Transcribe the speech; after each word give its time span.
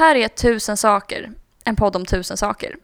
Det 0.00 0.04
här 0.04 0.16
är 0.16 0.28
Tusen 0.28 0.76
saker, 0.76 1.32
en 1.64 1.76
podd 1.76 1.96
om 1.96 2.06
tusen 2.06 2.36
saker. 2.36 2.76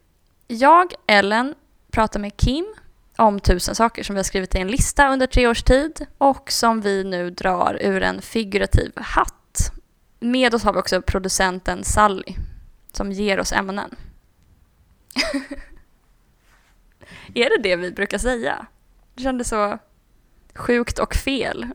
Jag, 0.47 0.93
Ellen, 1.07 1.55
pratar 1.91 2.19
med 2.19 2.37
Kim 2.37 2.75
om 3.15 3.39
tusen 3.39 3.75
saker 3.75 4.03
som 4.03 4.15
vi 4.15 4.19
har 4.19 4.23
skrivit 4.23 4.55
i 4.55 4.57
en 4.57 4.67
lista 4.67 5.09
under 5.09 5.27
tre 5.27 5.47
års 5.47 5.63
tid 5.63 6.05
och 6.17 6.51
som 6.51 6.81
vi 6.81 7.03
nu 7.03 7.29
drar 7.29 7.77
ur 7.81 8.03
en 8.03 8.21
figurativ 8.21 8.91
hatt. 8.95 9.71
Med 10.19 10.53
oss 10.53 10.63
har 10.63 10.73
vi 10.73 10.79
också 10.79 11.01
producenten 11.01 11.83
Sally 11.83 12.35
som 12.91 13.11
ger 13.11 13.39
oss 13.39 13.53
ämnen. 13.53 13.95
är 17.33 17.49
det 17.49 17.63
det 17.63 17.75
vi 17.75 17.91
brukar 17.91 18.17
säga? 18.17 18.65
Det 19.13 19.23
kändes 19.23 19.49
så 19.49 19.79
sjukt 20.55 20.99
och 20.99 21.15
fel. 21.15 21.65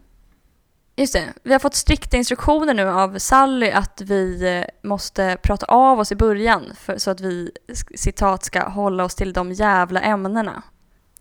Just 0.97 1.13
det, 1.13 1.33
vi 1.43 1.53
har 1.53 1.59
fått 1.59 1.75
strikta 1.75 2.17
instruktioner 2.17 2.75
nu 2.75 2.89
av 2.89 3.19
Sally 3.19 3.71
att 3.71 4.01
vi 4.01 4.57
eh, 4.59 4.89
måste 4.89 5.37
prata 5.43 5.67
av 5.67 6.01
oss 6.01 6.13
i 6.13 6.17
början 6.17 6.73
för, 6.77 6.99
så 6.99 7.11
att 7.11 7.21
vi, 7.21 7.51
citat, 7.95 8.45
ska 8.45 8.69
hålla 8.69 9.05
oss 9.05 9.15
till 9.15 9.33
de 9.33 9.53
jävla 9.53 10.01
ämnena. 10.01 10.63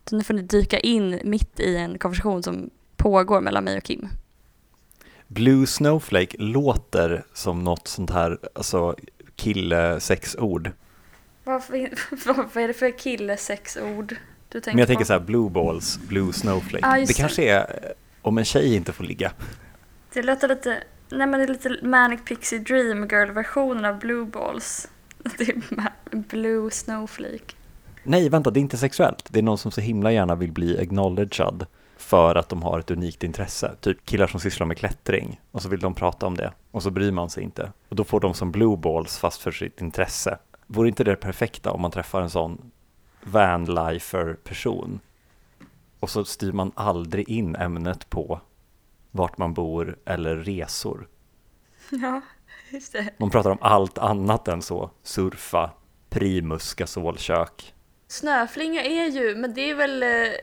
Så 0.09 0.15
nu 0.15 0.23
får 0.23 0.33
ni 0.33 0.41
dyka 0.41 0.79
in 0.79 1.19
mitt 1.23 1.59
i 1.59 1.77
en 1.77 1.99
konversation 1.99 2.43
som 2.43 2.69
pågår 2.97 3.41
mellan 3.41 3.63
mig 3.63 3.77
och 3.77 3.83
Kim. 3.83 4.07
Blue 5.27 5.67
Snowflake 5.67 6.37
låter 6.37 7.25
som 7.33 7.63
något 7.63 7.87
sånt 7.87 8.09
här, 8.09 8.39
alltså 8.55 8.95
kille-sexord. 9.35 10.71
Vad, 11.43 11.61
vad, 12.25 12.35
vad 12.53 12.63
är 12.63 12.67
det 12.67 12.73
för 12.73 12.97
kille-sexord 12.97 14.15
du 14.49 14.59
tänker 14.59 14.71
Men 14.71 14.79
jag 14.79 14.87
tänker 14.87 15.03
på? 15.03 15.07
så 15.07 15.13
här, 15.13 15.19
blue 15.19 15.49
balls, 15.49 15.99
blue 16.07 16.33
snowflake. 16.33 16.99
Just 16.99 17.07
det 17.07 17.21
kanske 17.21 17.49
är 17.49 17.93
om 18.21 18.37
en 18.37 18.45
tjej 18.45 18.75
inte 18.75 18.93
får 18.93 19.03
ligga. 19.03 19.31
Det 20.13 20.23
låter 20.23 20.47
lite, 20.47 20.83
nej 21.09 21.27
men 21.27 21.39
det 21.39 21.43
är 21.43 21.47
lite 21.47 21.77
Manic 21.81 22.19
Pixie 22.25 22.59
Dream 22.59 23.07
Girl-versionen 23.07 23.85
av 23.85 23.99
Blue 23.99 24.25
Balls. 24.25 24.87
Det 25.37 25.49
är 25.49 26.17
Blue 26.17 26.71
Snowflake. 26.71 27.55
Nej, 28.03 28.29
vänta, 28.29 28.51
det 28.51 28.59
är 28.59 28.61
inte 28.61 28.77
sexuellt. 28.77 29.27
Det 29.29 29.39
är 29.39 29.43
någon 29.43 29.57
som 29.57 29.71
så 29.71 29.81
himla 29.81 30.11
gärna 30.11 30.35
vill 30.35 30.51
bli 30.51 30.79
acknowledged 30.79 31.65
för 31.97 32.35
att 32.35 32.49
de 32.49 32.63
har 32.63 32.79
ett 32.79 32.91
unikt 32.91 33.23
intresse. 33.23 33.75
Typ 33.81 34.05
killar 34.05 34.27
som 34.27 34.39
sysslar 34.39 34.67
med 34.67 34.77
klättring 34.77 35.41
och 35.51 35.61
så 35.61 35.69
vill 35.69 35.79
de 35.79 35.93
prata 35.93 36.25
om 36.25 36.37
det 36.37 36.53
och 36.71 36.83
så 36.83 36.91
bryr 36.91 37.11
man 37.11 37.29
sig 37.29 37.43
inte. 37.43 37.71
Och 37.89 37.95
då 37.95 38.03
får 38.03 38.19
de 38.19 38.33
som 38.33 38.51
blue 38.51 38.77
balls 38.77 39.17
fast 39.17 39.41
för 39.41 39.51
sitt 39.51 39.81
intresse. 39.81 40.37
Vore 40.67 40.87
inte 40.87 41.03
det 41.03 41.15
perfekta 41.15 41.71
om 41.71 41.81
man 41.81 41.91
träffar 41.91 42.21
en 42.21 42.29
sån 42.29 42.71
vanlifer-person 43.23 44.99
och 46.01 46.09
så 46.09 46.25
styr 46.25 46.51
man 46.51 46.71
aldrig 46.75 47.29
in 47.29 47.55
ämnet 47.55 48.09
på 48.09 48.41
vart 49.11 49.37
man 49.37 49.53
bor 49.53 49.99
eller 50.05 50.35
resor. 50.35 51.07
Ja, 51.89 52.21
just 52.69 52.93
det. 52.93 53.09
Man 53.17 53.29
pratar 53.29 53.49
om 53.49 53.57
allt 53.61 53.97
annat 53.97 54.47
än 54.47 54.61
så. 54.61 54.91
Surfa, 55.03 55.71
primus, 56.09 56.73
gasolkök. 56.73 57.73
Snöflinga 58.07 58.83
är 58.83 59.05
ju, 59.05 59.35
men 59.35 59.53
det 59.53 59.69
är 59.69 59.75
väl 59.75 60.03
eh, 60.03 60.33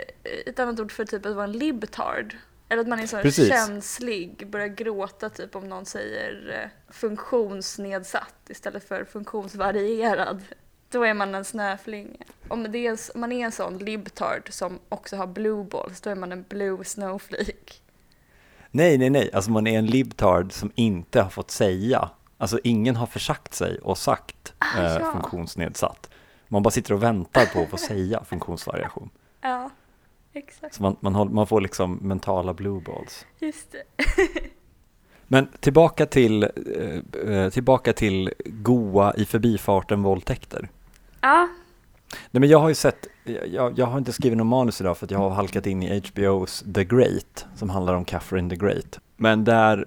ett 0.46 0.58
annat 0.58 0.80
ord 0.80 0.92
för 0.92 1.04
typ 1.04 1.26
att 1.26 1.34
vara 1.34 1.44
en 1.44 1.52
libtard. 1.52 2.36
Eller 2.68 2.82
att 2.82 2.88
man 2.88 3.00
är 3.00 3.06
så 3.06 3.16
här 3.16 3.22
Precis. 3.22 3.48
känslig, 3.48 4.50
börjar 4.50 4.66
gråta 4.66 5.30
typ 5.30 5.56
om 5.56 5.68
någon 5.68 5.86
säger 5.86 6.60
eh, 6.62 6.92
funktionsnedsatt 6.94 8.50
istället 8.50 8.88
för 8.88 9.04
funktionsvarierad. 9.04 10.42
Då 10.90 11.02
är 11.04 11.14
man 11.14 11.34
en 11.34 11.44
snöflinga. 11.44 12.24
Om 12.48 12.72
det 12.72 12.86
är, 12.86 12.98
om 13.14 13.20
man 13.20 13.32
är 13.32 13.44
en 13.44 13.52
sån 13.52 13.78
libtard 13.78 14.52
som 14.52 14.78
också 14.88 15.16
har 15.16 15.26
blue 15.26 15.64
balls, 15.64 16.00
då 16.00 16.10
är 16.10 16.14
man 16.14 16.32
en 16.32 16.44
blue 16.48 16.84
snowflake. 16.84 17.74
Nej, 18.70 18.98
nej, 18.98 19.10
nej, 19.10 19.30
alltså 19.32 19.50
man 19.50 19.66
är 19.66 19.78
en 19.78 19.86
libtard 19.86 20.52
som 20.52 20.70
inte 20.74 21.22
har 21.22 21.30
fått 21.30 21.50
säga. 21.50 22.10
Alltså 22.38 22.60
ingen 22.64 22.96
har 22.96 23.06
försagt 23.06 23.54
sig 23.54 23.78
och 23.78 23.98
sagt 23.98 24.54
Ah, 24.58 24.78
eh, 24.78 24.92
ja. 25.00 25.12
funktionsnedsatt. 25.12 26.10
Man 26.48 26.62
bara 26.62 26.70
sitter 26.70 26.94
och 26.94 27.02
väntar 27.02 27.46
på 27.46 27.60
att 27.60 27.70
få 27.70 27.76
säga 27.76 28.24
funktionsvariation. 28.24 29.10
Ja, 29.40 29.70
exakt. 30.32 30.74
Så 30.74 30.82
man, 30.82 30.96
man, 31.00 31.14
håller, 31.14 31.32
man 31.32 31.46
får 31.46 31.60
liksom 31.60 31.94
mentala 32.02 32.54
blue 32.54 32.80
balls. 32.80 33.26
Just 33.38 33.72
det. 33.72 33.82
Men 35.26 35.48
tillbaka 35.60 36.06
till, 36.06 36.42
eh, 36.42 37.30
eh, 37.32 37.50
tillbaka 37.50 37.92
till 37.92 38.32
goa 38.46 39.14
i 39.14 39.24
förbifarten 39.24 40.02
våldtäkter. 40.02 40.68
Ja, 41.20 41.48
Nej 42.10 42.40
men 42.40 42.48
jag 42.48 42.58
har 42.58 42.68
ju 42.68 42.74
sett, 42.74 43.06
jag, 43.46 43.78
jag 43.78 43.86
har 43.86 43.98
inte 43.98 44.12
skrivit 44.12 44.38
någon 44.38 44.46
manus 44.46 44.80
idag 44.80 44.98
för 44.98 45.06
att 45.06 45.10
jag 45.10 45.18
har 45.18 45.30
halkat 45.30 45.66
in 45.66 45.82
i 45.82 45.98
HBOs 46.00 46.64
The 46.74 46.84
Great 46.84 47.46
som 47.56 47.70
handlar 47.70 47.94
om 47.94 48.04
Catherine 48.04 48.50
the 48.50 48.56
Great. 48.56 48.98
Men 49.16 49.44
där, 49.44 49.86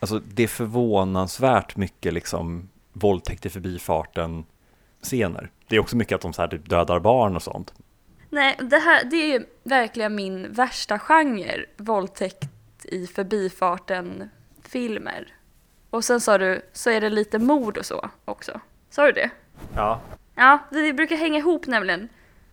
alltså 0.00 0.18
det 0.18 0.42
är 0.42 0.48
förvånansvärt 0.48 1.76
mycket 1.76 2.14
liksom 2.14 2.68
våldtäkt 2.92 3.46
i 3.46 3.50
förbifarten 3.50 4.44
scener. 5.02 5.50
Det 5.68 5.76
är 5.76 5.80
också 5.80 5.96
mycket 5.96 6.14
att 6.14 6.20
de 6.20 6.32
så 6.32 6.42
här 6.42 6.48
typ 6.48 6.70
dödar 6.70 7.00
barn 7.00 7.36
och 7.36 7.42
sånt. 7.42 7.74
Nej, 8.30 8.56
det 8.60 8.78
här 8.78 9.04
det 9.04 9.16
är 9.16 9.38
ju 9.38 9.46
verkligen 9.62 10.14
min 10.14 10.52
värsta 10.52 10.98
genre. 10.98 11.64
Våldtäkt 11.76 12.48
i 12.84 13.06
förbifarten 13.06 14.30
filmer. 14.62 15.34
Och 15.90 16.04
sen 16.04 16.20
sa 16.20 16.38
du, 16.38 16.62
så 16.72 16.90
är 16.90 17.00
det 17.00 17.10
lite 17.10 17.38
mord 17.38 17.78
och 17.78 17.86
så 17.86 18.10
också. 18.24 18.60
Sa 18.90 19.06
du 19.06 19.12
det? 19.12 19.30
Ja. 19.74 20.00
Ja, 20.40 20.58
det 20.70 20.92
brukar 20.92 21.16
hänga 21.16 21.38
ihop 21.38 21.66
nämligen. 21.66 22.08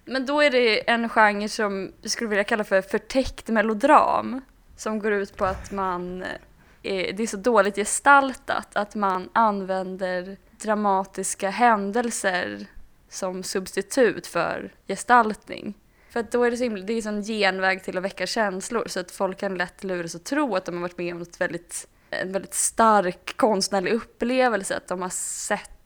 Men 0.06 0.26
då 0.26 0.42
är 0.42 0.52
det 0.52 0.90
en 0.90 1.10
genre 1.10 1.50
som 1.50 1.92
jag 2.02 2.12
skulle 2.12 2.30
vilja 2.30 2.44
kalla 2.44 2.64
för 2.64 2.82
förtäckt 2.82 3.48
melodram. 3.48 4.42
Som 4.76 5.00
går 5.00 5.12
ut 5.12 5.38
på 5.38 5.46
att 5.46 5.72
man, 5.72 6.24
eh, 6.24 6.30
är, 6.84 7.14
det 7.14 7.24
är 7.24 7.28
så 7.28 7.38
dåligt 7.38 7.76
gestaltat 7.76 8.68
att 8.74 8.96
man 8.96 9.30
använder 9.34 10.38
dramatiska 10.62 11.50
händelser 11.50 12.66
som 13.10 13.44
substitut 13.44 14.28
för 14.28 14.74
gestaltning. 14.88 15.74
För 16.10 16.20
att 16.20 16.32
då 16.32 16.44
är 16.44 16.52
det 16.52 16.58
så 16.58 16.64
himla, 16.64 16.86
det 16.86 16.94
är 16.94 17.02
så 17.02 17.10
en 17.10 17.24
genväg 17.24 17.84
till 17.84 17.98
att 17.98 18.04
väcka 18.04 18.28
känslor 18.28 18.88
så 18.88 19.00
att 19.00 19.12
folk 19.12 19.40
kan 19.40 19.56
lätt 19.56 19.84
luras 19.84 20.16
att 20.16 20.26
tro 20.26 20.56
att 20.56 20.66
de 20.66 20.76
har 20.76 20.82
varit 20.82 20.98
med 20.98 21.14
om 21.14 21.20
något 21.20 21.42
väldigt, 21.42 21.88
en 22.10 22.32
väldigt 22.32 22.54
stark 22.54 23.38
konstnärlig 23.38 23.94
upplevelse, 23.94 24.78
att 24.78 24.88
de 24.88 25.02
har 25.02 25.10
sett 25.10 25.77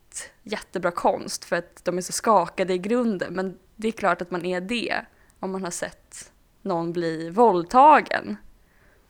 jättebra 0.42 0.90
konst 0.90 1.44
för 1.44 1.56
att 1.56 1.84
de 1.84 1.98
är 1.98 2.02
så 2.02 2.12
skakade 2.12 2.72
i 2.72 2.78
grunden. 2.78 3.34
Men 3.34 3.58
det 3.76 3.88
är 3.88 3.92
klart 3.92 4.22
att 4.22 4.30
man 4.30 4.44
är 4.44 4.60
det 4.60 4.94
om 5.40 5.52
man 5.52 5.64
har 5.64 5.70
sett 5.70 6.32
någon 6.62 6.92
bli 6.92 7.30
våldtagen. 7.30 8.36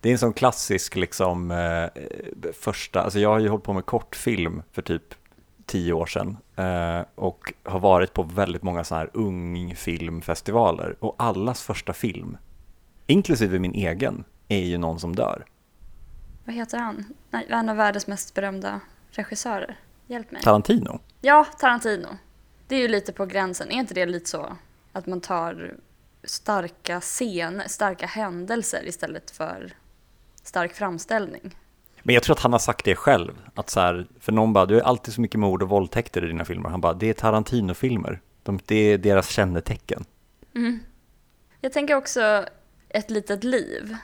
Det 0.00 0.08
är 0.08 0.12
en 0.12 0.18
sån 0.18 0.32
klassisk 0.32 0.96
liksom 0.96 1.50
eh, 1.50 1.88
första, 2.52 3.02
alltså 3.02 3.18
jag 3.18 3.28
har 3.28 3.38
ju 3.38 3.48
hållit 3.48 3.64
på 3.64 3.72
med 3.72 3.86
kortfilm 3.86 4.62
för 4.72 4.82
typ 4.82 5.14
tio 5.66 5.92
år 5.92 6.06
sedan 6.06 6.36
eh, 6.56 7.04
och 7.14 7.52
har 7.62 7.80
varit 7.80 8.12
på 8.12 8.22
väldigt 8.22 8.62
många 8.62 8.84
sådana 8.84 9.04
här 9.04 9.10
ungfilmfestivaler 9.14 10.96
och 11.00 11.14
allas 11.18 11.62
första 11.62 11.92
film, 11.92 12.36
inklusive 13.06 13.58
min 13.58 13.74
egen, 13.74 14.24
är 14.48 14.64
ju 14.64 14.78
någon 14.78 15.00
som 15.00 15.16
dör. 15.16 15.44
Vad 16.44 16.54
heter 16.54 16.78
han? 16.78 17.04
Nej, 17.30 17.46
en 17.48 17.68
av 17.68 17.76
världens 17.76 18.06
mest 18.06 18.34
berömda 18.34 18.80
regissörer. 19.10 19.78
Hjälp 20.12 20.30
mig. 20.30 20.42
Tarantino. 20.42 21.00
Ja, 21.20 21.44
Tarantino. 21.58 22.08
Det 22.66 22.76
är 22.76 22.80
ju 22.80 22.88
lite 22.88 23.12
på 23.12 23.26
gränsen. 23.26 23.70
Är 23.70 23.74
inte 23.74 23.94
det 23.94 24.06
lite 24.06 24.30
så 24.30 24.56
att 24.92 25.06
man 25.06 25.20
tar 25.20 25.74
starka 26.24 27.00
scener, 27.00 27.68
starka 27.68 28.06
händelser 28.06 28.88
istället 28.88 29.30
för 29.30 29.72
stark 30.42 30.74
framställning? 30.74 31.56
Men 32.02 32.14
jag 32.14 32.22
tror 32.22 32.36
att 32.36 32.42
han 32.42 32.52
har 32.52 32.58
sagt 32.58 32.84
det 32.84 32.96
själv, 32.96 33.32
att 33.54 33.70
så 33.70 33.80
här, 33.80 34.06
för 34.20 34.32
någon 34.32 34.52
bara, 34.52 34.66
du 34.66 34.78
är 34.78 34.82
alltid 34.82 35.14
så 35.14 35.20
mycket 35.20 35.40
mord 35.40 35.62
och 35.62 35.68
våldtäkter 35.68 36.24
i 36.24 36.26
dina 36.26 36.44
filmer. 36.44 36.68
Han 36.70 36.80
bara, 36.80 36.94
det 36.94 37.06
är 37.06 37.14
Tarantino-filmer. 37.14 38.20
De, 38.42 38.58
det 38.66 38.76
är 38.76 38.98
deras 38.98 39.28
kännetecken. 39.28 40.04
Mm. 40.54 40.80
Jag 41.60 41.72
tänker 41.72 41.94
också 41.94 42.44
Ett 42.88 43.10
litet 43.10 43.44
liv 43.44 43.96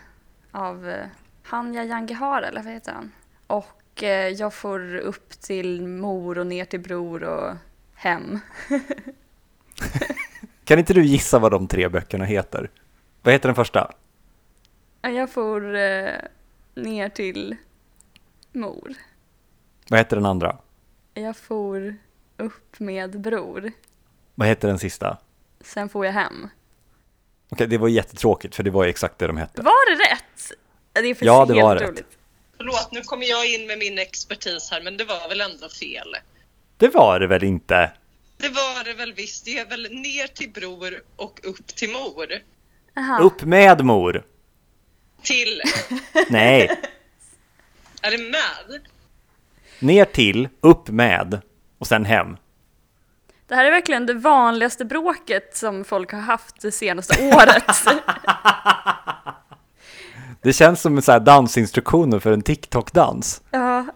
av 0.53 0.89
eh, 0.89 1.07
Hanya 1.43 1.85
Yangihara, 1.85 2.49
eller 2.49 2.63
vad 2.63 2.73
heter 2.73 2.93
han? 2.93 3.13
Och 3.47 3.67
eh, 4.03 4.29
jag 4.29 4.55
får 4.55 4.97
upp 4.97 5.31
till 5.31 5.89
mor 5.89 6.39
och 6.39 6.47
ner 6.47 6.65
till 6.65 6.81
bror 6.81 7.23
och 7.25 7.57
hem. 7.95 8.39
Kan 10.65 10.79
inte 10.79 10.95
du 10.95 11.05
gissa 11.05 11.39
vad 11.39 11.53
de 11.53 11.69
tre 11.69 11.89
böckerna 11.89 12.25
heter? 12.25 12.71
Vad 13.23 13.35
heter 13.35 13.49
den 13.49 13.57
första? 13.57 13.93
Jag 15.03 15.31
får 15.31 15.75
eh, 15.77 16.11
ner 16.75 17.09
till 17.09 17.57
mor. 18.53 18.95
Vad 19.89 20.01
heter 20.01 20.17
den 20.17 20.27
andra? 20.27 20.59
Jag 21.15 21.37
får 21.37 21.97
upp 22.37 22.81
med 22.81 23.21
bror. 23.21 23.73
Vad 24.35 24.49
heter 24.49 24.69
den 24.69 24.79
sista? 24.79 25.19
Sen 25.61 25.89
får 25.89 26.07
jag 26.07 26.13
hem. 26.13 26.49
Okej, 27.49 27.67
det 27.67 27.79
var 27.79 27.89
jättetråkigt 27.89 28.55
för 28.55 28.63
det 28.63 28.71
var 28.71 28.85
ju 28.85 28.91
exakt 28.91 29.19
det 29.19 29.27
de 29.27 29.37
hette. 29.37 29.63
Var 29.63 29.91
det 29.97 30.15
rätt? 30.15 30.53
Det 30.93 31.01
är 31.01 31.27
Ja, 31.27 31.45
det 31.45 31.63
var 31.63 31.77
rätt. 31.77 32.18
Förlåt, 32.59 32.89
nu 32.93 33.03
kommer 33.03 33.27
jag 33.27 33.47
in 33.55 33.67
med 33.67 33.79
min 33.79 33.99
expertis 33.99 34.69
här, 34.71 34.81
men 34.81 34.97
det 34.97 35.05
var 35.05 35.29
väl 35.29 35.41
ändå 35.41 35.69
fel? 35.69 36.15
Det 36.77 36.89
var 36.89 37.21
det 37.21 37.27
väl 37.27 37.45
inte? 37.45 37.93
Det 38.37 38.49
var 38.49 38.85
det 38.85 38.93
väl 38.95 39.13
visst. 39.13 39.45
Det 39.45 39.59
är 39.59 39.67
väl 39.67 39.83
ner 39.91 40.27
till 40.27 40.51
bror 40.51 41.03
och 41.17 41.41
upp 41.43 41.67
till 41.67 41.91
mor. 41.91 42.27
Aha. 42.97 43.19
Upp 43.23 43.43
med 43.43 43.85
mor! 43.85 44.25
Till, 45.23 45.63
Nej, 46.29 46.81
är 48.03 48.11
det 48.11 48.19
med? 48.19 48.81
ner 49.79 50.05
till, 50.05 50.49
upp 50.61 50.89
med. 50.89 51.41
och 51.79 51.87
sen 51.87 52.05
hem. 52.05 52.37
Det 53.47 53.55
här 53.55 53.65
är 53.65 53.71
verkligen 53.71 54.07
det 54.07 54.15
vanligaste 54.15 54.85
bråket 54.85 55.57
som 55.57 55.85
folk 55.85 56.13
har 56.13 56.21
haft 56.21 56.61
det 56.61 56.73
senaste 56.73 57.23
året. 57.35 57.65
Det 60.43 60.53
känns 60.53 60.81
som 60.81 60.97
en 60.97 61.03
så 61.03 61.13
här 61.13 61.21
dansinstruktioner 61.21 62.19
för 62.19 62.33
en 62.33 62.43
TikTok-dans. 62.43 63.43
ja, 63.51 63.87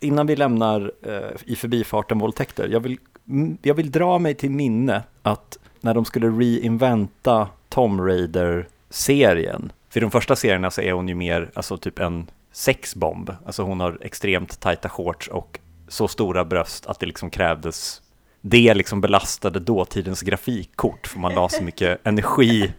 Innan 0.00 0.26
vi 0.26 0.36
lämnar 0.36 0.92
eh, 1.02 1.30
i 1.44 1.56
förbifarten 1.56 2.18
våldtäkter, 2.18 2.68
jag 2.68 2.80
vill, 2.80 2.98
mm, 3.28 3.58
jag 3.62 3.74
vill 3.74 3.90
dra 3.90 4.18
mig 4.18 4.34
till 4.34 4.50
minne 4.50 5.02
att 5.22 5.58
när 5.80 5.94
de 5.94 6.04
skulle 6.04 6.28
reinventa 6.28 7.48
Tom 7.68 8.00
Raider-serien, 8.00 9.72
för 9.90 10.00
i 10.00 10.02
de 10.02 10.10
första 10.10 10.36
serierna 10.36 10.70
så 10.70 10.80
är 10.80 10.92
hon 10.92 11.08
ju 11.08 11.14
mer, 11.14 11.50
alltså 11.54 11.76
typ 11.76 11.98
en 11.98 12.30
sexbomb, 12.52 13.30
alltså 13.46 13.62
hon 13.62 13.80
har 13.80 13.98
extremt 14.00 14.60
tajta 14.60 14.88
shorts 14.88 15.28
och 15.28 15.58
så 15.88 16.08
stora 16.08 16.44
bröst 16.44 16.86
att 16.86 17.00
det 17.00 17.06
liksom 17.06 17.30
krävdes, 17.30 18.02
det 18.40 18.74
liksom 18.74 19.00
belastade 19.00 19.60
dåtidens 19.60 20.22
grafikkort, 20.22 21.06
för 21.06 21.18
man 21.18 21.34
la 21.34 21.48
så 21.48 21.62
mycket 21.62 22.00
energi 22.06 22.72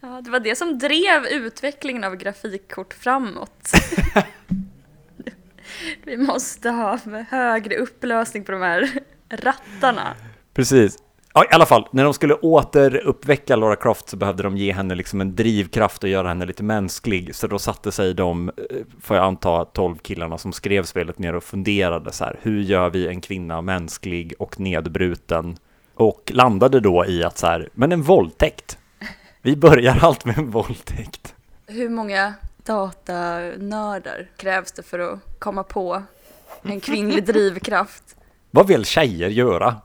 ja, 0.00 0.20
det 0.20 0.30
var 0.30 0.40
det 0.40 0.56
som 0.56 0.78
drev 0.78 1.26
utvecklingen 1.30 2.04
av 2.04 2.16
grafikkort 2.16 2.94
framåt. 2.94 3.72
Vi 6.04 6.16
måste 6.16 6.70
ha 6.70 6.98
högre 7.28 7.76
upplösning 7.76 8.44
på 8.44 8.52
de 8.52 8.62
här 8.62 8.90
rattarna. 9.30 10.14
Precis. 10.54 10.98
Ja, 11.34 11.44
i 11.44 11.54
alla 11.54 11.66
fall, 11.66 11.88
när 11.90 12.04
de 12.04 12.14
skulle 12.14 12.34
återuppväcka 12.34 13.56
Laura 13.56 13.76
Croft 13.76 14.08
så 14.08 14.16
behövde 14.16 14.42
de 14.42 14.56
ge 14.56 14.72
henne 14.72 14.94
liksom 14.94 15.20
en 15.20 15.36
drivkraft 15.36 16.02
och 16.02 16.08
göra 16.08 16.28
henne 16.28 16.46
lite 16.46 16.62
mänsklig. 16.62 17.34
Så 17.34 17.46
då 17.46 17.58
satte 17.58 17.92
sig 17.92 18.14
de, 18.14 18.48
eh, 18.48 18.76
får 19.00 19.16
jag 19.16 19.26
anta, 19.26 19.64
tolv 19.64 19.96
killarna 19.96 20.38
som 20.38 20.52
skrev 20.52 20.82
spelet 20.82 21.18
ner 21.18 21.34
och 21.34 21.44
funderade 21.44 22.12
så 22.12 22.24
här, 22.24 22.38
hur 22.42 22.60
gör 22.60 22.90
vi 22.90 23.08
en 23.08 23.20
kvinna 23.20 23.62
mänsklig 23.62 24.34
och 24.38 24.60
nedbruten? 24.60 25.56
Och 25.94 26.32
landade 26.34 26.80
då 26.80 27.06
i 27.06 27.24
att 27.24 27.38
så 27.38 27.46
här, 27.46 27.68
men 27.74 27.92
en 27.92 28.02
våldtäkt. 28.02 28.78
Vi 29.46 29.56
börjar 29.56 29.98
allt 30.02 30.24
med 30.24 30.38
en 30.38 30.50
våldtäkt. 30.50 31.34
Hur 31.66 31.88
många 31.88 32.34
datanördar 32.56 34.30
krävs 34.36 34.72
det 34.72 34.82
för 34.82 34.98
att 34.98 35.20
komma 35.38 35.62
på 35.62 36.02
en 36.62 36.80
kvinnlig 36.80 37.24
drivkraft? 37.26 38.16
Vad 38.50 38.66
vill 38.66 38.84
tjejer 38.84 39.28
göra? 39.28 39.76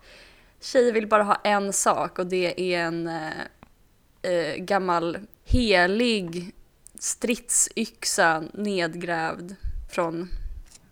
Tjejer 0.61 0.93
vill 0.93 1.07
bara 1.07 1.23
ha 1.23 1.35
en 1.43 1.73
sak 1.73 2.19
och 2.19 2.27
det 2.27 2.73
är 2.73 2.79
en 2.79 3.07
eh, 3.07 4.31
eh, 4.31 4.55
gammal 4.55 5.17
helig 5.45 6.55
stridsyxa 6.99 8.43
nedgrävd 8.53 9.55
från 9.91 10.29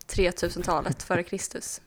3000-talet 0.08 1.04
före 1.04 1.24
Kristus. 1.24 1.82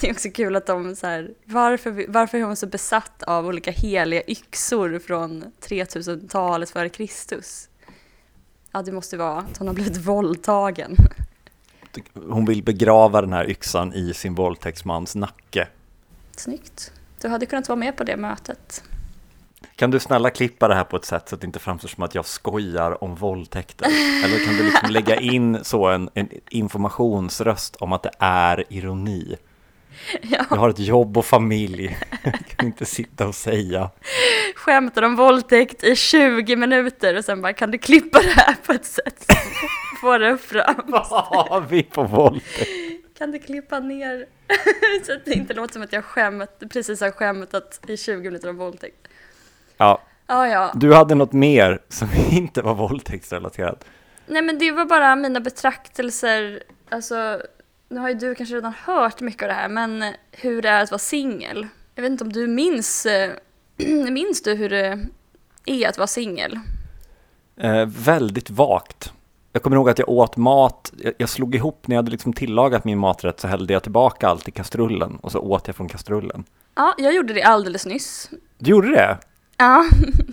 Det 0.00 0.08
är 0.08 0.12
också 0.12 0.28
kul 0.30 0.56
att 0.56 0.66
de 0.66 0.96
så 0.96 1.06
här, 1.06 1.30
varför, 1.44 2.04
varför 2.08 2.38
är 2.38 2.42
hon 2.42 2.56
så 2.56 2.66
besatt 2.66 3.22
av 3.22 3.46
olika 3.46 3.70
heliga 3.70 4.22
yxor 4.26 4.98
från 4.98 5.44
3000-talet 5.60 6.70
före 6.70 6.88
Kristus? 6.88 7.68
Ja, 8.72 8.82
det 8.82 8.92
måste 8.92 9.16
vara 9.16 9.38
att 9.38 9.56
hon 9.58 9.66
har 9.66 9.74
blivit 9.74 9.96
våldtagen. 9.96 10.96
Hon 12.14 12.44
vill 12.44 12.62
begrava 12.62 13.20
den 13.20 13.32
här 13.32 13.50
yxan 13.50 13.92
i 13.94 14.14
sin 14.14 14.34
våldtäktsmans 14.34 15.14
nacke. 15.14 15.68
Snyggt. 16.36 16.92
Du 17.20 17.28
hade 17.28 17.46
kunnat 17.46 17.68
vara 17.68 17.76
med 17.76 17.96
på 17.96 18.04
det 18.04 18.16
mötet. 18.16 18.84
Kan 19.76 19.90
du 19.90 20.00
snälla 20.00 20.30
klippa 20.30 20.68
det 20.68 20.74
här 20.74 20.84
på 20.84 20.96
ett 20.96 21.04
sätt 21.04 21.28
så 21.28 21.34
att 21.34 21.40
det 21.40 21.46
inte 21.46 21.58
framstår 21.58 21.88
som 21.88 22.02
att 22.02 22.14
jag 22.14 22.26
skojar 22.26 23.04
om 23.04 23.14
våldtäkter? 23.14 23.86
Eller 24.24 24.44
kan 24.44 24.56
du 24.56 24.64
liksom 24.64 24.90
lägga 24.90 25.16
in 25.16 25.58
så 25.64 25.86
en, 25.86 26.10
en 26.14 26.28
informationsröst 26.50 27.76
om 27.76 27.92
att 27.92 28.02
det 28.02 28.10
är 28.18 28.64
ironi? 28.68 29.36
Ja. 30.22 30.44
Jag 30.50 30.56
har 30.56 30.68
ett 30.70 30.78
jobb 30.78 31.18
och 31.18 31.26
familj. 31.26 31.98
Jag 32.24 32.46
kan 32.56 32.66
inte 32.66 32.84
sitta 32.84 33.28
och 33.28 33.34
säga. 33.34 33.90
skämtar 34.54 35.02
om 35.02 35.16
våldtäkt 35.16 35.84
i 35.84 35.96
20 35.96 36.56
minuter 36.56 37.16
och 37.16 37.24
sen 37.24 37.42
bara 37.42 37.52
kan 37.52 37.70
du 37.70 37.78
klippa 37.78 38.18
det 38.22 38.28
här 38.40 38.56
på 38.66 38.72
ett 38.72 38.84
sätt 38.84 39.24
som 39.26 39.36
får 40.00 40.18
det 40.18 40.38
fram. 40.38 40.74
Vad 40.86 41.06
har 41.06 41.60
vi 41.60 41.82
på 41.82 42.02
våldtäkt? 42.02 42.68
Kan 43.18 43.30
du 43.32 43.38
klippa 43.38 43.78
ner 43.80 44.26
så 45.06 45.12
att 45.12 45.24
det 45.24 45.32
inte 45.34 45.54
låter 45.54 45.72
som 45.72 45.82
att 45.82 45.92
jag 45.92 46.04
skämt, 46.04 46.50
precis 46.72 47.00
har 47.00 47.10
skämtat 47.10 47.80
i 47.88 47.96
20 47.96 48.16
minuter 48.22 48.50
om 48.50 48.56
våldtäkt. 48.56 49.08
Ja, 49.76 50.02
Ja, 50.26 50.48
ja. 50.48 50.72
du 50.74 50.94
hade 50.94 51.14
något 51.14 51.32
mer 51.32 51.78
som 51.88 52.08
inte 52.30 52.62
var 52.62 52.74
våldtäktsrelaterat. 52.74 53.84
Nej 54.26 54.42
men 54.42 54.58
det 54.58 54.70
var 54.72 54.84
bara 54.84 55.16
mina 55.16 55.40
betraktelser, 55.40 56.62
alltså 56.90 57.42
nu 57.88 58.00
har 58.00 58.08
ju 58.08 58.14
du 58.14 58.34
kanske 58.34 58.54
redan 58.54 58.72
hört 58.84 59.20
mycket 59.20 59.42
av 59.42 59.48
det 59.48 59.54
här, 59.54 59.68
men 59.68 60.14
hur 60.32 60.62
det 60.62 60.68
är 60.68 60.82
att 60.82 60.90
vara 60.90 60.98
singel. 60.98 61.66
Jag 61.94 62.02
vet 62.02 62.10
inte 62.10 62.24
om 62.24 62.32
du 62.32 62.46
minns, 62.46 63.06
eh, 63.06 63.32
minns 64.10 64.42
du 64.42 64.54
hur 64.54 64.70
det 64.70 65.08
är 65.64 65.88
att 65.88 65.98
vara 65.98 66.06
singel? 66.06 66.60
Eh, 67.56 67.86
väldigt 67.86 68.50
vagt. 68.50 69.12
Jag 69.52 69.62
kommer 69.62 69.76
ihåg 69.76 69.90
att 69.90 69.98
jag 69.98 70.08
åt 70.08 70.36
mat, 70.36 70.92
jag, 70.96 71.14
jag 71.18 71.28
slog 71.28 71.54
ihop 71.54 71.86
när 71.86 71.96
jag 71.96 71.98
hade 71.98 72.10
liksom 72.10 72.32
tillagat 72.32 72.84
min 72.84 72.98
maträtt 72.98 73.40
så 73.40 73.48
hällde 73.48 73.72
jag 73.72 73.82
tillbaka 73.82 74.28
allt 74.28 74.48
i 74.48 74.50
kastrullen 74.50 75.18
och 75.22 75.32
så 75.32 75.38
åt 75.38 75.66
jag 75.66 75.76
från 75.76 75.88
kastrullen. 75.88 76.44
Ja, 76.74 76.94
jag 76.98 77.14
gjorde 77.14 77.32
det 77.32 77.42
alldeles 77.42 77.86
nyss. 77.86 78.30
Du 78.58 78.70
gjorde 78.70 78.90
det? 78.90 79.18
Ja, 79.56 79.84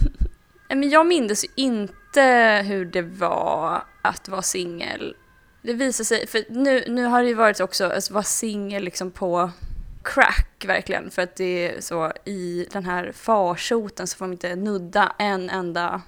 men 0.69 0.89
jag 0.89 1.07
minns 1.07 1.43
ju 1.43 1.49
inte 1.55 2.21
hur 2.65 2.85
det 2.85 3.01
var 3.01 3.83
att 4.01 4.29
vara 4.29 4.41
singel. 4.41 5.15
Det 5.65 5.73
visar 5.73 6.03
sig, 6.03 6.27
för 6.27 6.43
nu, 6.49 6.83
nu 6.87 7.03
har 7.03 7.21
det 7.21 7.27
ju 7.27 7.33
varit 7.33 7.59
också 7.59 7.85
att 7.85 8.11
vara 8.11 8.23
singel 8.23 8.83
liksom 8.83 9.11
på 9.11 9.51
crack 10.03 10.65
verkligen. 10.65 11.11
För 11.11 11.21
att 11.21 11.35
det 11.35 11.75
är 11.75 11.81
så 11.81 12.11
i 12.25 12.67
den 12.71 12.85
här 12.85 13.11
farsoten 13.11 14.07
så 14.07 14.17
får 14.17 14.25
man 14.25 14.31
inte 14.31 14.55
nudda 14.55 15.15
en 15.19 15.49
enda 15.49 16.01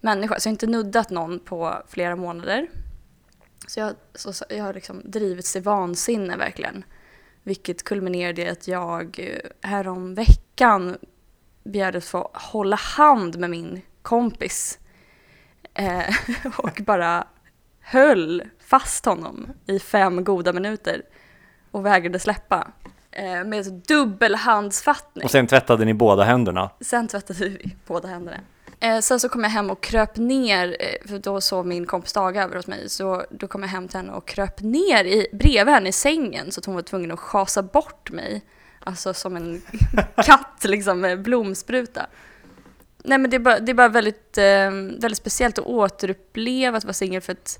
människa. 0.00 0.40
Så 0.40 0.46
jag 0.46 0.50
har 0.50 0.54
inte 0.54 0.66
nuddat 0.66 1.10
någon 1.10 1.38
på 1.38 1.82
flera 1.88 2.16
månader. 2.16 2.68
Så 3.66 3.80
jag, 3.80 3.94
så, 4.14 4.44
jag 4.48 4.64
har 4.64 4.74
liksom 4.74 5.02
drivits 5.04 5.52
till 5.52 5.62
vansinne 5.62 6.36
verkligen. 6.36 6.84
Vilket 7.42 7.82
kulminerade 7.82 8.42
i 8.42 8.48
att 8.48 8.68
jag 8.68 9.18
eh, 9.18 9.68
härom 9.70 10.14
veckan 10.14 10.96
begärde 11.64 11.98
att 11.98 12.04
få 12.04 12.30
hålla 12.34 12.76
hand 12.76 13.38
med 13.38 13.50
min 13.50 13.82
kompis. 14.02 14.78
Eh, 15.74 16.14
och 16.56 16.80
bara 16.86 17.26
höll 17.84 18.42
fast 18.66 19.04
honom 19.04 19.46
i 19.66 19.78
fem 19.78 20.24
goda 20.24 20.52
minuter 20.52 21.02
och 21.70 21.86
vägrade 21.86 22.18
släppa. 22.18 22.68
Eh, 23.10 23.44
med 23.44 23.82
dubbelhandsfattning. 23.88 25.24
Och 25.24 25.30
sen 25.30 25.46
tvättade 25.46 25.84
ni 25.84 25.94
båda 25.94 26.24
händerna. 26.24 26.70
Sen 26.80 27.08
tvättade 27.08 27.48
vi 27.48 27.76
båda 27.86 28.08
händerna. 28.08 28.36
Eh, 28.80 28.98
sen 29.00 29.20
så 29.20 29.28
kom 29.28 29.42
jag 29.42 29.50
hem 29.50 29.70
och 29.70 29.80
kröp 29.80 30.16
ner, 30.16 30.76
eh, 30.80 31.08
för 31.08 31.18
då 31.18 31.40
sov 31.40 31.66
min 31.66 31.86
kompis 31.86 32.12
Daga 32.12 32.42
över 32.42 32.56
hos 32.56 32.66
mig, 32.66 32.88
så 32.88 33.24
då 33.30 33.46
kom 33.46 33.62
jag 33.62 33.68
hem 33.68 33.88
till 33.88 33.96
henne 33.96 34.12
och 34.12 34.28
kröp 34.28 34.60
ner 34.60 35.04
i, 35.04 35.26
bredvid 35.32 35.74
henne 35.74 35.88
i 35.88 35.92
sängen 35.92 36.52
så 36.52 36.60
att 36.60 36.64
hon 36.64 36.74
var 36.74 36.82
tvungen 36.82 37.10
att 37.10 37.18
schasa 37.18 37.62
bort 37.62 38.10
mig. 38.10 38.42
Alltså 38.80 39.14
som 39.14 39.36
en 39.36 39.62
katt 40.16 40.64
liksom 40.64 41.00
med 41.00 41.22
blomspruta. 41.22 42.06
Nej 43.04 43.18
men 43.18 43.30
det 43.30 43.36
är 43.36 43.40
bara, 43.40 43.58
det 43.58 43.72
är 43.72 43.74
bara 43.74 43.88
väldigt, 43.88 44.38
eh, 44.38 44.70
väldigt 45.00 45.16
speciellt 45.16 45.58
att 45.58 45.64
återuppleva 45.64 46.76
att 46.76 46.84
vara 46.84 46.92
singel 46.92 47.20
för 47.20 47.32
att 47.32 47.58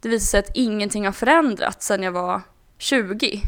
det 0.00 0.08
visar 0.08 0.26
sig 0.26 0.40
att 0.40 0.50
ingenting 0.56 1.04
har 1.04 1.12
förändrats 1.12 1.86
sedan 1.86 2.02
jag 2.02 2.12
var 2.12 2.40
20. 2.78 3.42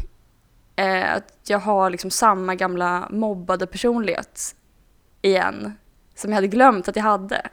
Eh, 0.75 1.13
att 1.15 1.33
jag 1.47 1.59
har 1.59 1.89
liksom 1.89 2.11
samma 2.11 2.55
gamla 2.55 3.07
mobbade 3.11 3.67
personlighet 3.67 4.55
igen 5.21 5.73
som 6.15 6.29
jag 6.31 6.35
hade 6.35 6.47
glömt 6.47 6.87
att 6.87 6.95
jag 6.95 7.03
hade. 7.03 7.47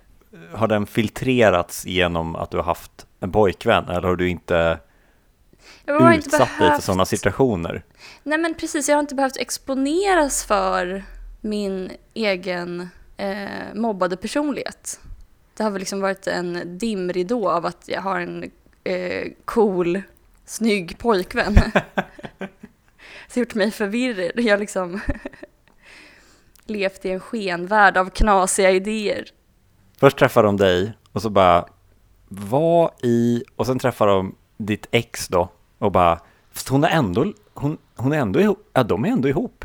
Har 0.55 0.69
den 0.69 0.87
filtrerats 0.87 1.87
genom 1.87 2.37
att 2.37 2.50
du 2.50 2.57
har 2.57 2.65
haft 2.65 3.07
en 3.21 3.33
pojkvän 3.33 3.85
eller 3.88 4.09
har 4.09 4.17
du 4.17 4.29
inte 4.29 4.79
Jag 5.85 6.00
har 6.00 6.12
inte 6.12 6.26
utsatt 6.26 6.38
dig 6.41 6.49
för 6.49 6.65
behövt- 6.65 6.83
sådana 6.85 7.05
situationer? 7.07 7.85
Nej 8.23 8.38
men 8.38 8.55
precis, 8.55 8.88
jag 8.88 8.97
har 8.97 9.00
inte 9.00 9.15
behövt 9.15 9.37
exponeras 9.37 10.45
för 10.45 11.05
min 11.41 11.91
egen 12.15 12.88
eh, 13.17 13.49
mobbade 13.75 14.17
personlighet. 14.17 15.00
Det 15.57 15.62
har 15.62 15.71
väl 15.71 15.81
liksom 15.81 16.00
varit 16.00 16.26
en 16.26 16.79
dimridå 16.79 17.50
av 17.50 17.67
att 17.67 17.85
jag 17.87 18.00
har 18.03 18.21
en 18.21 18.50
eh, 18.87 19.33
cool, 19.45 20.02
snygg 20.45 20.99
pojkvän. 20.99 21.57
Så 23.28 23.40
gjort 23.40 23.55
mig 23.55 23.71
förvirrad. 23.71 24.31
Jag 24.35 24.52
har 24.52 24.59
liksom 24.59 25.00
levt 26.66 27.05
i 27.05 27.11
en 27.11 27.21
skenvärld 27.21 27.97
av 27.97 28.11
knasiga 28.11 28.71
idéer. 28.71 29.25
Först 29.99 30.19
träffar 30.19 30.43
de 30.43 30.57
dig 30.57 30.93
och 31.12 31.23
så 31.23 31.31
bara, 31.31 31.69
vad 32.28 32.90
i, 33.02 33.45
och 33.57 33.66
sen 33.66 33.78
träffar 33.78 34.07
de 34.07 34.35
ditt 34.57 34.87
ex 34.90 35.28
då 35.28 35.52
och 35.78 35.93
bara, 35.93 36.21
fast 36.52 36.69
hon 36.69 36.85
är 36.85 36.88
ändå, 36.88 37.33
hon, 37.55 37.78
hon 37.97 38.12
är 38.12 38.19
ändå 38.19 38.40
ihop, 38.40 38.71
ja 38.73 38.83
de 38.83 39.05
är 39.05 39.09
ändå 39.09 39.28
ihop. 39.28 39.64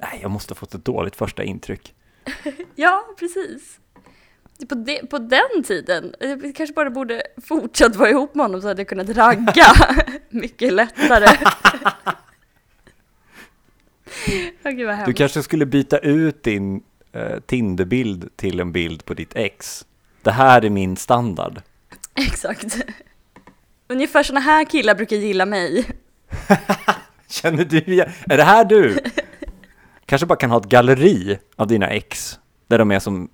Nej, 0.00 0.18
jag 0.22 0.30
måste 0.30 0.50
ha 0.50 0.56
fått 0.56 0.74
ett 0.74 0.84
dåligt 0.84 1.16
första 1.16 1.44
intryck. 1.44 1.94
Ja, 2.74 3.04
precis. 3.18 3.80
På, 4.68 4.74
de, 4.74 5.06
på 5.10 5.18
den 5.18 5.62
tiden, 5.64 6.14
jag 6.20 6.54
kanske 6.56 6.74
bara 6.74 6.90
borde 6.90 7.22
fortsatt 7.44 7.96
vara 7.96 8.10
ihop 8.10 8.34
med 8.34 8.44
honom 8.44 8.62
så 8.62 8.68
hade 8.68 8.80
jag 8.80 8.88
kunnat 8.88 9.08
ragga 9.08 9.66
mycket 10.28 10.72
lättare. 10.72 11.36
Vad 14.62 15.06
Du 15.06 15.12
kanske 15.12 15.42
skulle 15.42 15.66
byta 15.66 15.98
ut 15.98 16.42
din 16.42 16.82
eh, 17.12 17.40
Tinderbild 17.46 18.36
till 18.36 18.60
en 18.60 18.72
bild 18.72 19.04
på 19.04 19.14
ditt 19.14 19.36
ex. 19.36 19.86
Det 20.22 20.30
här 20.30 20.64
är 20.64 20.70
min 20.70 20.96
standard. 20.96 21.62
Exakt. 22.14 22.76
Ungefär 23.88 24.22
såna 24.22 24.40
här 24.40 24.64
killar 24.64 24.94
brukar 24.94 25.16
gilla 25.16 25.46
mig. 25.46 25.84
Känner 27.28 27.64
du 27.64 27.78
igen? 27.78 28.10
Är 28.26 28.36
det 28.36 28.44
här 28.44 28.64
du? 28.64 28.98
Kanske 30.06 30.26
bara 30.26 30.38
kan 30.38 30.50
ha 30.50 30.58
ett 30.58 30.64
galleri 30.64 31.38
av 31.56 31.66
dina 31.66 31.90
ex, 31.90 32.38
där 32.66 32.78
de 32.78 32.90
är 32.90 32.98
som, 32.98 33.28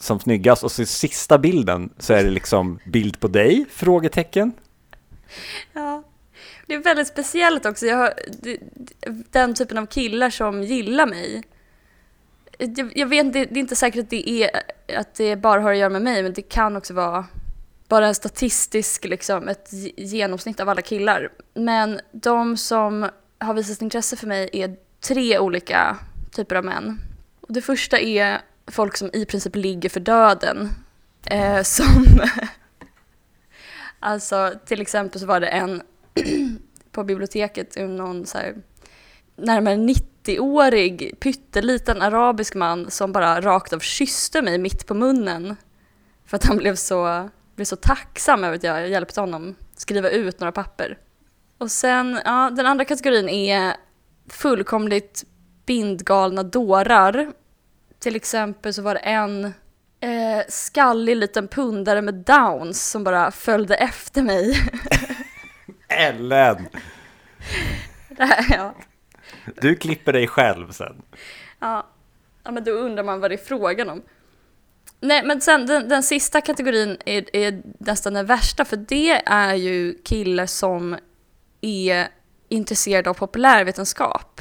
som 0.00 0.20
snyggast, 0.20 0.64
och 0.64 0.72
så 0.72 0.82
i 0.82 0.86
sista 0.86 1.38
bilden 1.38 1.92
så 1.98 2.14
är 2.14 2.24
det 2.24 2.30
liksom 2.30 2.78
bild 2.84 3.20
på 3.20 3.28
dig? 3.28 3.66
Frågetecken. 3.70 4.52
Ja. 5.72 6.02
Det 6.66 6.74
är 6.74 6.78
väldigt 6.78 7.08
speciellt 7.08 7.66
också. 7.66 7.86
Jag 7.86 7.96
har, 7.96 8.14
den 9.30 9.54
typen 9.54 9.78
av 9.78 9.86
killar 9.86 10.30
som 10.30 10.62
gillar 10.62 11.06
mig. 11.06 11.42
Jag, 12.58 12.92
jag 12.94 13.06
vet 13.06 13.24
inte, 13.24 13.38
det 13.44 13.58
är 13.58 13.60
inte 13.60 13.76
säkert 13.76 14.04
att 14.04 14.10
det, 14.10 14.30
är, 14.30 14.50
att 14.98 15.14
det 15.14 15.36
bara 15.36 15.60
har 15.60 15.72
att 15.72 15.78
göra 15.78 15.90
med 15.90 16.02
mig, 16.02 16.22
men 16.22 16.32
det 16.32 16.42
kan 16.42 16.76
också 16.76 16.94
vara 16.94 17.26
bara 17.88 18.06
en 18.06 18.14
statistisk, 18.14 19.04
liksom, 19.04 19.48
ett 19.48 19.68
genomsnitt 19.96 20.60
av 20.60 20.68
alla 20.68 20.82
killar. 20.82 21.32
Men 21.54 22.00
de 22.12 22.56
som 22.56 23.10
har 23.38 23.54
visat 23.54 23.82
intresse 23.82 24.16
för 24.16 24.26
mig 24.26 24.50
är 24.52 24.76
tre 25.00 25.38
olika 25.38 25.96
typer 26.32 26.56
av 26.56 26.64
män. 26.64 27.00
Och 27.40 27.52
det 27.52 27.62
första 27.62 27.98
är 27.98 28.40
folk 28.66 28.96
som 28.96 29.10
i 29.12 29.24
princip 29.24 29.56
ligger 29.56 29.88
för 29.88 30.00
döden. 30.00 30.68
Eh, 31.24 31.62
som 31.62 32.20
Alltså 34.00 34.52
till 34.66 34.80
exempel 34.80 35.20
så 35.20 35.26
var 35.26 35.40
det 35.40 35.46
en 35.46 35.82
på 36.92 37.04
biblioteket, 37.04 37.76
någon 37.76 38.26
så 38.26 38.38
här 38.38 38.54
närmare 39.36 39.74
90-årig 39.74 41.20
pytteliten 41.20 42.02
arabisk 42.02 42.54
man 42.54 42.90
som 42.90 43.12
bara 43.12 43.40
rakt 43.40 43.72
av 43.72 43.78
kysste 43.78 44.42
mig 44.42 44.58
mitt 44.58 44.86
på 44.86 44.94
munnen. 44.94 45.56
För 46.26 46.36
att 46.36 46.44
han 46.44 46.56
blev 46.56 46.74
så, 46.74 47.28
blev 47.54 47.64
så 47.64 47.76
tacksam 47.76 48.44
över 48.44 48.56
att 48.56 48.62
jag 48.62 48.88
hjälpte 48.88 49.20
honom 49.20 49.54
skriva 49.76 50.10
ut 50.10 50.40
några 50.40 50.52
papper. 50.52 50.98
Och 51.58 51.70
sen, 51.70 52.20
ja, 52.24 52.50
den 52.50 52.66
andra 52.66 52.84
kategorin 52.84 53.28
är 53.28 53.76
fullkomligt 54.28 55.24
bindgalna 55.66 56.42
dårar. 56.42 57.32
Till 57.98 58.16
exempel 58.16 58.74
så 58.74 58.82
var 58.82 58.94
det 58.94 59.00
en 59.00 59.44
eh, 60.00 60.42
skallig 60.48 61.16
liten 61.16 61.48
pundare 61.48 62.02
med 62.02 62.14
downs 62.14 62.90
som 62.90 63.04
bara 63.04 63.30
följde 63.30 63.74
efter 63.74 64.22
mig. 64.22 64.70
Ellen! 65.88 66.68
Här, 68.18 68.56
ja. 68.56 68.74
Du 69.60 69.76
klipper 69.76 70.12
dig 70.12 70.28
själv 70.28 70.70
sen. 70.70 71.02
Ja. 71.58 71.86
ja, 72.44 72.50
men 72.50 72.64
då 72.64 72.70
undrar 72.70 73.04
man 73.04 73.20
vad 73.20 73.30
det 73.30 73.34
är 73.34 73.44
frågan 73.44 73.90
om. 73.90 74.02
Nej, 75.00 75.22
men 75.24 75.40
sen 75.40 75.66
den, 75.66 75.88
den 75.88 76.02
sista 76.02 76.40
kategorin 76.40 76.96
är, 77.06 77.36
är 77.36 77.62
nästan 77.78 78.14
den 78.14 78.26
värsta, 78.26 78.64
för 78.64 78.76
det 78.76 79.22
är 79.26 79.54
ju 79.54 79.98
killar 80.04 80.46
som 80.46 80.96
är 81.60 82.08
intresserade 82.48 83.10
av 83.10 83.14
populärvetenskap 83.14 84.40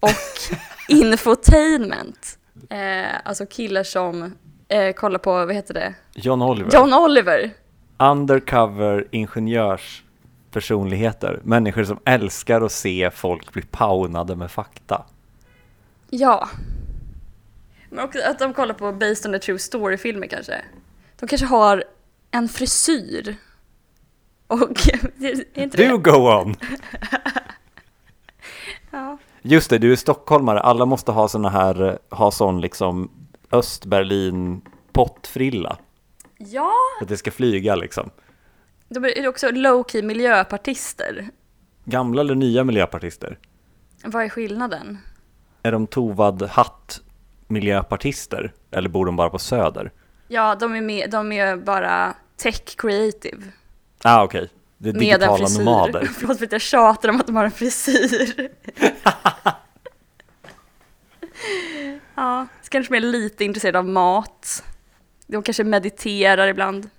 och 0.00 0.10
infotainment. 0.88 2.38
Eh, 2.70 3.06
alltså 3.24 3.46
killar 3.46 3.82
som 3.82 4.34
eh, 4.68 4.92
kollar 4.92 5.18
på, 5.18 5.32
vad 5.32 5.54
heter 5.54 5.74
det? 5.74 5.94
John 6.14 6.42
Oliver. 6.42 6.70
John 6.74 6.94
Oliver. 6.94 7.50
Undercover 7.98 9.06
ingenjörspersonligheter. 9.10 11.40
Människor 11.42 11.84
som 11.84 11.98
älskar 12.04 12.60
att 12.60 12.72
se 12.72 13.10
folk 13.10 13.52
bli 13.52 13.62
paunade 13.62 14.36
med 14.36 14.50
fakta. 14.50 15.04
Ja. 16.10 16.48
Men 17.90 18.04
också 18.04 18.18
att 18.30 18.38
de 18.38 18.54
kollar 18.54 18.74
på 18.74 18.92
Based 18.92 19.26
on 19.26 19.34
a 19.34 19.38
True 19.38 19.58
Story-filmer 19.58 20.26
kanske. 20.26 20.64
De 21.20 21.26
kanske 21.28 21.46
har 21.46 21.84
en 22.30 22.48
frisyr. 22.48 23.36
Och, 24.46 24.60
är 25.20 25.44
inte 25.54 25.76
det? 25.76 25.88
Du 25.88 25.98
go 25.98 26.10
on! 26.10 26.54
Ja. 28.90 29.18
Just 29.46 29.70
det, 29.70 29.78
du 29.78 29.92
är 29.92 29.96
stockholmare. 29.96 30.60
Alla 30.60 30.86
måste 30.86 31.12
ha 31.12 31.28
såna 31.28 31.48
här, 31.48 31.82
eh, 31.88 32.16
ha 32.18 32.30
sån 32.30 32.60
liksom 32.60 33.10
Östberlin 33.52 34.60
pottfrilla. 34.92 35.76
ja, 36.38 36.72
För 36.98 37.04
att 37.04 37.08
det 37.08 37.16
ska 37.16 37.30
flyga 37.30 37.74
liksom. 37.74 38.10
de 38.88 39.04
är 39.04 39.28
också 39.28 39.46
low-key 39.48 40.02
miljöpartister. 40.02 41.28
Gamla 41.84 42.20
eller 42.20 42.34
nya 42.34 42.64
miljöpartister? 42.64 43.38
Vad 44.04 44.24
är 44.24 44.28
skillnaden? 44.28 44.98
Är 45.62 45.72
de 45.72 45.86
Tovad 45.86 46.42
Hatt 46.42 47.00
miljöpartister? 47.48 48.52
Eller 48.70 48.88
bor 48.88 49.06
de 49.06 49.16
bara 49.16 49.30
på 49.30 49.38
Söder? 49.38 49.92
Ja, 50.28 50.54
de 50.54 50.74
är, 50.74 50.80
med, 50.80 51.10
de 51.10 51.32
är 51.32 51.56
bara 51.56 52.14
tech 52.36 52.76
creative. 52.76 53.42
Ah 54.02 54.24
okej, 54.24 54.48
det 54.84 54.90
är 54.90 54.92
Med 54.92 55.02
en 55.02 55.20
digitala 55.20 55.36
frisyr. 55.46 55.58
nomader. 55.64 56.04
Förlåt 56.18 56.38
för 56.38 56.46
att 56.46 56.52
jag 56.52 56.60
tjatar 56.60 57.08
om 57.08 57.20
att 57.20 57.26
de 57.26 57.36
har 57.36 57.44
en 57.44 57.50
frisyr. 57.50 58.50
ja, 62.14 62.46
så 62.62 62.68
kanske 62.68 62.92
de 62.92 62.96
är 62.96 63.00
lite 63.00 63.44
intresserade 63.44 63.78
av 63.78 63.88
mat. 63.88 64.64
De 65.26 65.42
kanske 65.42 65.64
mediterar 65.64 66.48
ibland. 66.48 66.90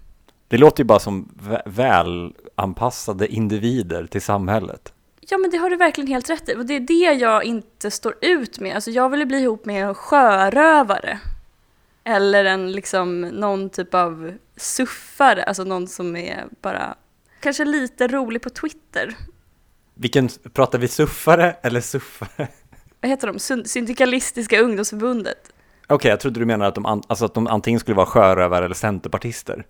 Det 0.48 0.58
låter 0.58 0.80
ju 0.84 0.86
bara 0.86 1.00
som 1.00 1.30
vä- 1.42 1.62
välanpassade 1.66 3.28
individer 3.28 4.06
till 4.08 4.22
samhället. 4.22 4.94
Ja 5.20 5.38
men 5.38 5.52
det 5.52 5.58
har 5.58 5.70
du 5.70 5.76
verkligen 5.76 6.08
helt 6.08 6.30
rätt 6.30 6.50
i 6.50 6.56
och 6.56 6.66
det 6.66 6.74
är 6.76 6.80
det 6.80 7.14
jag 7.20 7.44
inte 7.44 7.92
står 7.92 8.16
ut 8.22 8.60
med. 8.60 8.76
Alltså 8.76 8.92
jag 8.92 9.10
vill 9.10 9.26
bli 9.28 9.40
ihop 9.40 9.66
med 9.66 9.84
en 9.88 9.96
sjörövare. 9.96 11.20
Eller 12.04 12.46
en 12.46 12.72
liksom 12.72 13.22
någon 13.22 13.70
typ 13.70 13.94
av 13.94 14.34
suffare, 14.58 15.44
alltså 15.44 15.64
någon 15.64 15.88
som 15.88 16.16
är 16.16 16.46
bara 16.62 16.96
kanske 17.46 17.66
lite 17.66 18.08
rolig 18.08 18.42
på 18.42 18.50
Twitter. 18.50 19.16
Vilken, 19.94 20.30
pratar 20.54 20.80
vi 20.80 20.88
suffare 20.88 21.52
eller 21.62 21.82
suffare? 21.82 22.48
Vad 23.02 23.10
heter 23.10 23.28
de? 23.28 23.40
Syn- 23.40 23.66
Syndikalistiska 23.66 24.60
ungdomsförbundet. 24.60 25.54
Okej, 25.88 26.10
jag 26.10 26.20
trodde 26.20 26.40
du 26.40 26.46
menade 26.46 26.68
att 26.68 26.76
de, 26.76 26.86
an, 26.86 27.04
alltså 27.08 27.26
att 27.26 27.34
de 27.34 27.48
antingen 27.48 27.80
skulle 27.80 27.96
vara 27.96 28.06
sjörövare 28.06 28.66
eller 28.66 28.76
centerpartister. 28.76 29.66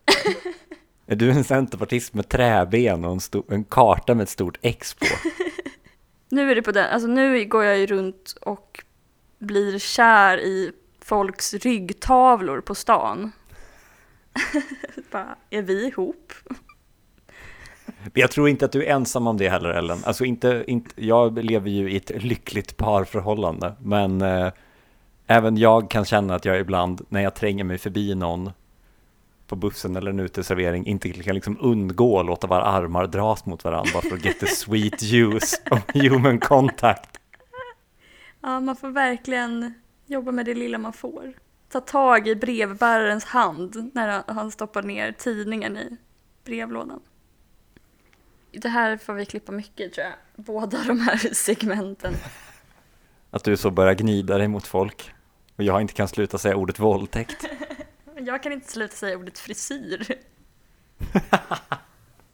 är 1.07 1.15
du 1.15 1.31
en 1.31 1.43
centerpartist 1.43 2.13
med 2.13 2.29
träben 2.29 3.05
och 3.05 3.11
en, 3.11 3.19
sto- 3.19 3.53
en 3.53 3.63
karta 3.63 4.15
med 4.15 4.23
ett 4.23 4.29
stort 4.29 4.57
X 4.61 4.93
på? 4.93 5.05
Nu 6.29 6.51
är 6.51 6.55
det 6.55 6.61
på 6.61 6.71
den, 6.71 6.85
alltså 6.93 7.07
nu 7.07 7.45
går 7.45 7.63
jag 7.63 7.77
ju 7.77 7.85
runt 7.85 8.35
och 8.41 8.83
blir 9.39 9.79
kär 9.79 10.37
i 10.37 10.71
folks 11.05 11.53
ryggtavlor 11.53 12.61
på 12.61 12.75
stan. 12.75 13.31
Bara, 15.11 15.35
är 15.49 15.61
vi 15.61 15.87
ihop? 15.87 16.33
Men 18.13 18.21
Jag 18.21 18.31
tror 18.31 18.49
inte 18.49 18.65
att 18.65 18.71
du 18.71 18.85
är 18.85 18.95
ensam 18.95 19.27
om 19.27 19.37
det 19.37 19.49
heller 19.49 19.69
Ellen. 19.69 19.97
Alltså 20.05 20.25
inte, 20.25 20.63
inte, 20.67 20.89
jag 20.95 21.43
lever 21.43 21.69
ju 21.69 21.91
i 21.91 21.97
ett 21.97 22.23
lyckligt 22.23 22.77
parförhållande, 22.77 23.73
men 23.79 24.21
eh, 24.21 24.51
även 25.27 25.57
jag 25.57 25.89
kan 25.89 26.05
känna 26.05 26.35
att 26.35 26.45
jag 26.45 26.59
ibland, 26.59 27.05
när 27.09 27.21
jag 27.21 27.35
tränger 27.35 27.63
mig 27.63 27.77
förbi 27.77 28.15
någon 28.15 28.51
på 29.47 29.55
bussen 29.55 29.95
eller 29.95 30.09
en 30.09 30.19
uteservering, 30.19 30.85
inte 30.85 31.09
kan 31.09 31.35
liksom 31.35 31.57
undgå 31.61 32.19
att 32.19 32.25
låta 32.25 32.47
våra 32.47 32.63
armar 32.63 33.07
dras 33.07 33.45
mot 33.45 33.63
varandra 33.63 34.01
för 34.01 34.15
att 34.15 34.25
get 34.25 34.39
the 34.39 34.47
sweet 34.47 35.01
juice 35.01 35.61
of 35.71 35.79
human 35.93 36.39
contact. 36.39 37.19
Ja, 38.41 38.59
man 38.59 38.75
får 38.75 38.89
verkligen 38.89 39.73
jobba 40.05 40.31
med 40.31 40.45
det 40.45 40.53
lilla 40.53 40.77
man 40.77 40.93
får. 40.93 41.33
Ta 41.71 41.79
tag 41.79 42.27
i 42.27 42.35
brevbärarens 42.35 43.25
hand 43.25 43.91
när 43.93 44.23
han 44.27 44.51
stoppar 44.51 44.83
ner 44.83 45.11
tidningen 45.11 45.77
i 45.77 45.97
brevlådan. 46.43 46.99
Det 48.61 48.69
här 48.69 48.97
får 48.97 49.13
vi 49.13 49.25
klippa 49.25 49.51
mycket 49.51 49.93
tror 49.93 50.07
jag. 50.07 50.45
Båda 50.45 50.83
de 50.87 50.99
här 50.99 51.17
segmenten. 51.33 52.15
Att 53.31 53.43
du 53.43 53.57
så 53.57 53.71
börjar 53.71 53.93
gnida 53.93 54.37
dig 54.37 54.47
mot 54.47 54.67
folk 54.67 55.11
och 55.55 55.63
jag 55.63 55.81
inte 55.81 55.93
kan 55.93 56.07
sluta 56.07 56.37
säga 56.37 56.55
ordet 56.55 56.79
våldtäkt. 56.79 57.45
Jag 58.19 58.43
kan 58.43 58.51
inte 58.51 58.71
sluta 58.71 58.95
säga 58.95 59.17
ordet 59.17 59.39
frisyr. 59.39 60.05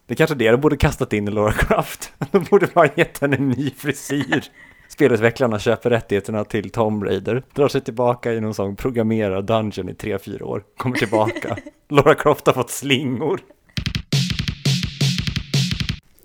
Det 0.06 0.14
är 0.14 0.16
kanske 0.16 0.36
det 0.36 0.52
du 0.52 0.58
borde 0.58 0.78
kastat 0.78 1.14
in 1.14 1.28
i 1.28 1.32
Laura 1.32 1.52
Croft. 1.52 2.14
De 2.32 2.44
borde 2.44 2.68
bara 2.68 2.90
gett 2.96 3.18
henne 3.18 3.36
en 3.36 3.50
ny 3.50 3.70
frisyr. 3.70 4.44
Spelutvecklarna 4.88 5.60
köper 5.60 5.90
rättigheterna 5.90 6.46
till 6.46 6.70
Tomb 6.70 7.04
Raider, 7.04 7.44
drar 7.54 7.68
sig 7.68 7.82
tillbaka 7.82 8.34
i 8.34 8.42
någon 8.42 8.54
sån 8.54 8.76
programmerad 8.76 9.46
dungeon 9.46 9.90
i 9.90 9.94
3-4 9.94 10.42
år, 10.42 10.64
kommer 10.78 10.96
tillbaka. 10.96 11.58
Laura 11.90 12.16
Croft 12.16 12.46
har 12.48 12.54
fått 12.54 12.70
slingor. 12.70 13.42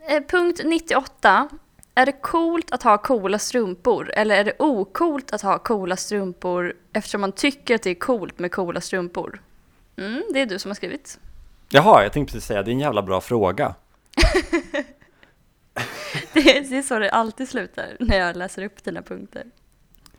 Eh, 0.09 0.23
Punkt 0.29 0.61
98. 0.65 1.49
Är 1.95 2.07
det 2.07 2.13
coolt 2.13 2.71
att 2.71 2.83
ha 2.83 2.99
coola 2.99 3.39
strumpor 3.39 4.11
eller 4.15 4.37
är 4.37 4.45
det 4.45 4.53
ocoolt 4.59 5.33
att 5.33 5.43
ha 5.43 5.59
coola 5.59 5.97
strumpor 5.97 6.75
eftersom 6.93 7.21
man 7.21 7.33
tycker 7.33 7.75
att 7.75 7.83
det 7.83 7.91
är 7.91 7.95
coolt 7.95 8.39
med 8.39 8.53
coola 8.53 8.81
strumpor? 8.81 9.43
Mm, 9.97 10.23
det 10.33 10.41
är 10.41 10.47
du 10.47 10.59
som 10.59 10.71
har 10.71 10.75
skrivit. 10.75 11.19
Jaha, 11.69 12.03
jag 12.03 12.13
tänkte 12.13 12.33
precis 12.33 12.47
säga, 12.49 12.63
det 12.63 12.71
är 12.71 12.73
en 12.73 12.81
jävla 12.81 13.03
bra 13.03 13.21
fråga. 13.21 13.75
Det 16.33 16.57
är, 16.57 16.61
det 16.71 16.77
är 16.79 16.83
så 16.83 16.99
det 16.99 17.11
alltid 17.11 17.49
slutar 17.49 17.97
när 18.01 18.19
jag 18.19 18.37
läser 18.37 18.65
upp 18.65 18.85
dina 18.85 19.03
punkter. 19.03 19.45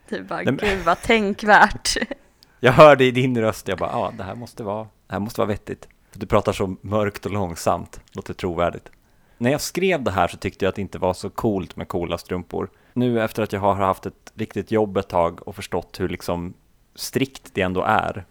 Du 0.10 0.24
bara, 0.24 0.44
men- 0.44 0.58
gud 0.58 0.80
vad 0.86 1.02
tänkvärt. 1.02 1.98
Jag 2.60 2.72
hörde 2.72 3.06
i 3.06 3.12
din 3.12 3.42
röst, 3.42 3.68
jag 3.68 3.78
bara, 3.78 3.90
ja, 3.92 4.14
det 4.18 4.24
här 4.24 4.36
måste 4.36 4.64
vara, 4.64 4.84
det 4.84 5.14
här 5.14 5.20
måste 5.20 5.40
vara 5.42 5.48
vettigt. 5.48 5.88
Du 6.14 6.26
pratar 6.26 6.54
så 6.54 6.76
mörkt 6.82 7.26
och 7.26 7.32
långsamt, 7.32 8.00
låter 8.12 8.34
trovärdigt. 8.34 8.90
När 9.38 9.52
jag 9.52 9.62
skrev 9.62 10.04
det 10.04 10.12
här 10.12 10.28
så 10.28 10.38
tyckte 10.38 10.66
jag 10.66 10.70
att 10.70 10.76
det 10.76 10.82
inte 10.82 10.98
var 10.98 11.14
så 11.14 11.30
coolt 11.30 11.76
med 11.76 11.88
coola 11.88 12.18
strumpor. 12.18 12.70
Nu 12.94 13.22
efter 13.22 13.44
att 13.44 13.54
jag 13.54 13.60
har 13.60 13.76
haft 13.76 14.06
ett 14.06 14.34
riktigt 14.36 14.72
jobb 14.72 14.98
ett 14.98 15.08
tag 15.08 15.48
och 15.48 15.56
förstått 15.56 16.00
hur 16.00 16.10
liksom 16.10 16.54
strikt 16.96 17.54
det 17.54 17.62
ändå 17.62 17.82
är 17.82 18.26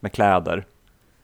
med 0.00 0.12
kläder, 0.12 0.66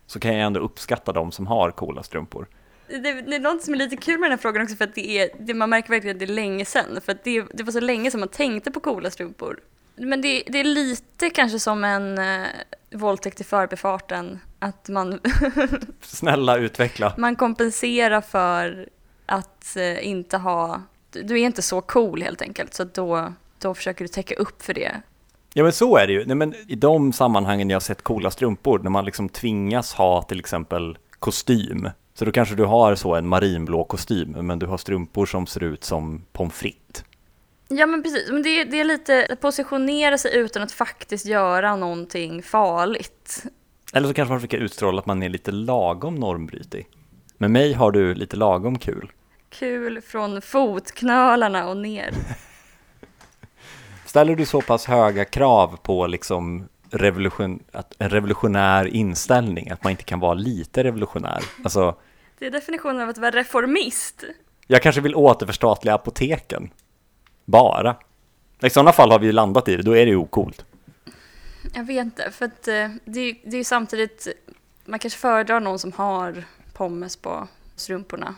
så 0.07 0.21
kan 0.21 0.35
jag 0.35 0.47
ändå 0.47 0.61
uppskatta 0.61 1.12
de 1.12 1.33
som 1.33 1.47
har 1.47 1.71
coola 1.71 2.03
strumpor. 2.03 2.47
Det, 2.88 2.99
det 2.99 3.37
är 3.37 3.41
något 3.41 3.62
som 3.62 3.75
är 3.75 3.79
lite 3.79 3.97
kul 3.97 4.21
med 4.21 4.31
den 4.31 4.38
här 4.38 4.43
frågan 4.43 4.62
också 4.62 4.76
för 4.76 4.85
att 4.85 4.95
det 4.95 5.19
är, 5.19 5.31
det, 5.38 5.55
man 5.55 5.71
märker 5.71 5.91
verkligen 5.91 6.17
att 6.17 6.21
det 6.21 6.25
är 6.25 6.35
länge 6.35 6.64
sedan. 6.64 7.00
För 7.05 7.12
att 7.12 7.25
det, 7.25 7.45
det 7.53 7.62
var 7.62 7.73
så 7.73 7.81
länge 7.81 8.11
sedan 8.11 8.21
man 8.21 8.29
tänkte 8.29 8.71
på 8.71 8.81
coola 8.81 9.11
strumpor. 9.11 9.61
Men 9.97 10.21
det, 10.21 10.43
det 10.47 10.61
är 10.61 10.64
lite 10.64 11.31
kanske 11.31 11.59
som 11.59 11.85
en 11.85 12.19
eh, 12.19 12.47
våldtäkt 12.93 13.41
i 13.41 13.45
förbifarten. 13.45 14.41
Att 14.59 14.88
man, 14.88 15.21
Snälla 16.00 16.57
utveckla. 16.57 17.14
man 17.19 17.37
kompenserar 17.37 18.21
för 18.21 18.88
att 19.26 19.76
eh, 19.76 20.07
inte 20.07 20.37
ha... 20.37 20.83
Du 21.11 21.40
är 21.40 21.45
inte 21.47 21.62
så 21.62 21.81
cool 21.81 22.23
helt 22.23 22.43
enkelt. 22.43 22.75
Så 22.75 22.85
då, 22.85 23.33
då 23.59 23.75
försöker 23.75 24.04
du 24.04 24.09
täcka 24.09 24.35
upp 24.35 24.62
för 24.62 24.75
det. 24.75 25.00
Ja 25.54 25.62
men 25.62 25.73
så 25.73 25.97
är 25.97 26.07
det 26.07 26.12
ju. 26.12 26.25
Nej, 26.26 26.37
men 26.37 26.54
I 26.69 26.75
de 26.75 27.12
sammanhangen 27.12 27.71
jag 27.71 27.76
har 27.76 27.81
sett 27.81 28.02
coola 28.02 28.31
strumpor, 28.31 28.78
när 28.78 28.90
man 28.90 29.04
liksom 29.04 29.28
tvingas 29.28 29.95
ha 29.95 30.23
till 30.23 30.40
exempel 30.40 30.99
kostym. 31.19 31.90
Så 32.14 32.25
då 32.25 32.33
kanske 32.33 32.54
du 32.54 32.64
har 32.64 32.95
så 32.95 33.14
en 33.14 33.28
marinblå 33.28 33.85
kostym, 33.85 34.31
men 34.31 34.59
du 34.59 34.66
har 34.66 34.78
strumpor 34.78 35.26
som 35.26 35.47
ser 35.47 35.62
ut 35.62 35.85
som 35.85 36.25
pommes 36.33 36.54
frites. 36.54 37.04
Ja 37.69 37.87
men 37.87 38.02
precis, 38.02 38.31
men 38.31 38.43
det, 38.43 38.64
det 38.64 38.81
är 38.81 38.85
lite 38.85 39.26
att 39.31 39.40
positionera 39.40 40.19
sig 40.19 40.37
utan 40.37 40.62
att 40.62 40.73
faktiskt 40.73 41.26
göra 41.26 41.76
någonting 41.76 42.43
farligt. 42.43 43.45
Eller 43.93 44.09
så 44.09 44.14
kanske 44.14 44.33
man 44.33 44.40
försöker 44.40 44.59
utstråla 44.59 44.99
att 44.99 45.07
man 45.07 45.23
är 45.23 45.28
lite 45.28 45.52
lagom 45.52 46.14
normbrytig. 46.14 46.87
Med 47.38 47.50
mig 47.50 47.73
har 47.73 47.91
du 47.93 48.14
lite 48.14 48.37
lagom 48.37 48.79
kul. 48.79 49.12
Kul 49.50 50.00
från 50.00 50.43
fotknölarna 50.43 51.69
och 51.69 51.76
ner. 51.76 52.11
Ställer 54.07 54.37
du 54.37 54.47
så 54.47 54.61
pass 54.61 54.87
höga 54.87 55.25
krav 55.25 55.79
på 55.83 56.07
liksom 56.07 56.69
revolution, 56.91 57.62
en 57.99 58.11
revolutionär 58.11 58.85
inställning, 58.85 59.71
att 59.71 59.85
man 59.85 59.91
inte 59.91 60.05
kan 60.05 60.21
vara 60.21 60.35
lite 60.35 60.85
revolutionär? 60.85 61.43
Alltså, 61.64 61.97
Det 62.38 62.47
är 62.47 62.50
definitionen 62.50 63.00
av 63.00 63.09
att 63.09 63.19
vara 63.19 63.31
reformist. 63.31 64.25
jag 64.67 64.83
kanske 64.83 65.00
vill 65.00 65.14
återförstatliga 65.14 65.95
apoteken. 65.95 66.71
Bara. 67.45 67.97
I 68.62 68.71
sådana 68.71 68.93
fall 68.93 69.11
har 69.11 69.19
vi 69.19 69.26
ju 69.26 69.33
landat 69.33 69.69
i 69.69 69.76
det, 69.76 69.83
då 69.83 69.97
är 69.97 70.05
det 70.05 70.11
ju 70.11 70.17
ocoolt. 70.17 70.64
Jag 71.75 71.85
vet 71.85 72.04
inte, 72.04 72.30
för 72.30 72.45
att 72.45 72.69
eh, 72.69 72.91
det 73.04 73.21
är 73.21 73.54
ju 73.54 73.65
samtidigt, 73.65 74.28
man 74.85 74.99
kanske 74.99 75.19
föredrar 75.19 75.61
någon 75.61 75.78
som 75.78 75.93
har 75.93 76.45
pommes 76.75 77.17
på 77.17 77.49
strumporna. 77.76 78.34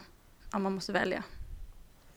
Ja, 0.53 0.59
man 0.59 0.75
måste 0.75 0.93
välja. 0.93 1.23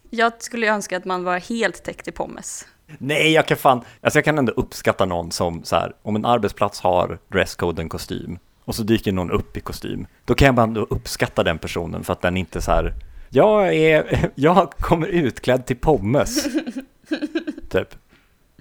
Jag 0.10 0.44
skulle 0.44 0.68
önska 0.68 0.98
att 0.98 1.06
man 1.06 1.24
var 1.24 1.40
helt 1.40 1.84
täckt 1.84 2.08
i 2.08 2.12
pommes. 2.12 2.68
Nej, 2.98 3.32
jag 3.32 3.48
kan 3.48 3.58
fan, 3.58 3.82
alltså 4.02 4.18
jag 4.18 4.26
kan 4.26 4.38
ändå 4.38 4.54
uppskatta 4.54 5.06
någon 5.06 5.32
som 5.32 5.64
så 5.64 5.76
här, 5.76 5.94
om 6.02 6.16
en 6.16 6.26
arbetsplats 6.26 6.80
har 6.80 7.20
dresscoden 7.28 7.90
kostym 7.90 8.40
och 8.66 8.76
så 8.76 8.84
dyker 8.84 9.12
någon 9.12 9.32
upp 9.32 9.58
i 9.58 9.60
kostym, 9.60 10.08
då 10.26 10.36
kan 10.36 10.46
jag 10.46 10.56
bara 10.56 10.64
ändå 10.64 10.88
uppskatta 10.90 11.44
den 11.44 11.58
personen 11.58 12.04
för 12.04 12.14
att 12.14 12.22
den 12.22 12.38
inte 12.38 12.62
så 12.62 12.72
här, 12.72 12.94
jag 13.30 13.76
är, 13.76 14.30
jag 14.36 14.72
kommer 14.72 15.08
utklädd 15.08 15.66
till 15.66 15.78
pommes, 15.78 16.44
typ. 17.70 17.96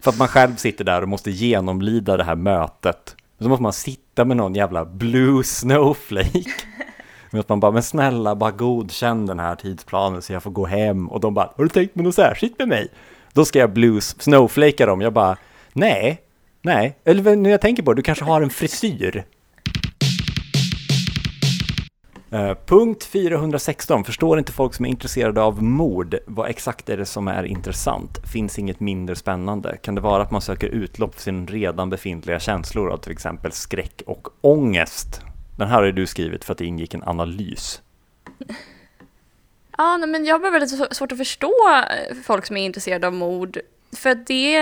För 0.01 0.11
att 0.11 0.19
man 0.19 0.29
själv 0.29 0.57
sitter 0.57 0.85
där 0.85 1.03
och 1.03 1.09
måste 1.09 1.31
genomlida 1.31 2.17
det 2.17 2.25
här 2.25 2.37
mötet. 2.37 3.17
Så 3.39 3.49
måste 3.49 3.63
man 3.63 3.73
sitta 3.73 4.25
med 4.25 4.37
någon 4.37 4.55
jävla 4.55 4.85
blue 4.85 5.45
snowflake. 5.45 6.45
Men 7.31 7.41
att 7.41 7.49
man 7.49 7.61
bara, 7.61 7.73
men 7.73 7.83
snälla, 7.83 8.35
bara 8.35 8.51
godkänn 8.51 9.27
den 9.27 9.39
här 9.39 9.55
tidsplanen 9.55 10.23
så 10.23 10.33
jag 10.33 10.43
får 10.43 10.51
gå 10.51 10.67
hem. 10.67 11.09
Och 11.09 11.21
de 11.21 11.35
bara, 11.35 11.53
har 11.57 11.65
du 11.65 11.71
tänkt 11.71 11.95
på 11.95 12.03
något 12.03 12.15
särskilt 12.15 12.59
med 12.59 12.69
mig? 12.69 12.89
Då 13.33 13.45
ska 13.45 13.59
jag 13.59 13.73
blues 13.73 14.23
snowflakea 14.23 14.87
dem. 14.87 15.01
Jag 15.01 15.13
bara, 15.13 15.37
nej, 15.73 16.21
nej. 16.63 16.99
Eller 17.05 17.37
när 17.37 17.51
jag 17.51 17.61
tänker 17.61 17.83
på 17.83 17.93
det, 17.93 17.99
du 17.99 18.03
kanske 18.03 18.25
har 18.25 18.43
en 18.43 18.51
frisyr. 18.51 19.25
Uh, 22.33 22.55
punkt 22.67 23.05
416. 23.05 24.05
Förstår 24.05 24.39
inte 24.39 24.53
folk 24.53 24.75
som 24.75 24.85
är 24.85 24.89
intresserade 24.89 25.43
av 25.43 25.63
mord. 25.63 26.17
Vad 26.27 26.51
exakt 26.51 26.89
är 26.89 26.97
det 26.97 27.07
som 27.07 27.29
är 27.29 27.45
intressant? 27.45 28.19
Finns 28.33 28.59
inget 28.59 28.81
mindre 28.81 29.17
spännande? 29.17 29.77
Kan 29.83 29.95
det 29.95 30.01
vara 30.01 30.23
att 30.23 30.31
man 30.31 30.41
söker 30.41 30.69
utlopp 30.69 31.15
för 31.15 31.23
sin 31.23 31.47
redan 31.47 31.91
befintliga 31.91 32.41
känslor 32.41 32.91
av 32.91 32.97
till 32.97 33.13
exempel 33.13 33.53
skräck 33.53 34.03
och 34.07 34.29
ångest? 34.41 35.23
Den 35.59 35.69
här 35.69 35.83
har 35.83 35.93
du 35.93 36.07
skrivit 36.07 36.45
för 36.45 36.53
att 36.53 36.59
det 36.59 36.65
ingick 36.67 36.95
en 36.95 37.03
analys. 37.03 37.83
Ja, 39.81 39.97
nej, 39.97 40.09
men 40.09 40.25
jag 40.25 40.39
har 40.39 40.51
väldigt 40.51 40.81
sv- 40.81 40.93
svårt 40.95 41.13
att 41.13 41.19
förstå 41.19 41.53
eh, 41.91 42.17
folk 42.25 42.47
som 42.47 42.57
är 42.57 42.65
intresserade 42.65 43.07
av 43.07 43.13
mord. 43.13 43.59
För 43.97 44.11
att 44.11 44.27
det, 44.27 44.61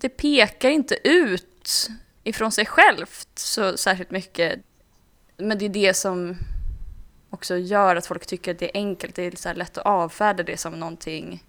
det 0.00 0.08
pekar 0.08 0.70
inte 0.70 0.96
ut 1.04 1.88
ifrån 2.24 2.52
sig 2.52 2.66
självt 2.66 3.28
så 3.34 3.76
särskilt 3.76 4.10
mycket. 4.10 4.60
Men 5.36 5.58
det 5.58 5.64
är 5.64 5.68
det 5.68 5.94
som 5.94 6.36
också 7.30 7.56
gör 7.56 7.96
att 7.96 8.06
folk 8.06 8.26
tycker 8.26 8.50
att 8.50 8.58
det 8.58 8.66
är 8.76 8.80
enkelt. 8.80 9.14
Det 9.14 9.22
är 9.22 9.36
så 9.36 9.52
lätt 9.52 9.78
att 9.78 9.86
avfärda 9.86 10.42
det 10.42 10.56
som 10.56 10.72
någonting 10.80 11.44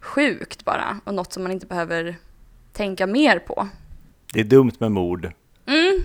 sjukt 0.00 0.64
bara. 0.64 1.00
Och 1.04 1.14
något 1.14 1.32
som 1.32 1.42
man 1.42 1.52
inte 1.52 1.66
behöver 1.66 2.16
tänka 2.72 3.06
mer 3.06 3.38
på. 3.38 3.68
Det 4.32 4.40
är 4.40 4.44
dumt 4.44 4.72
med 4.78 4.92
mord. 4.92 5.32
Mm. 5.66 6.02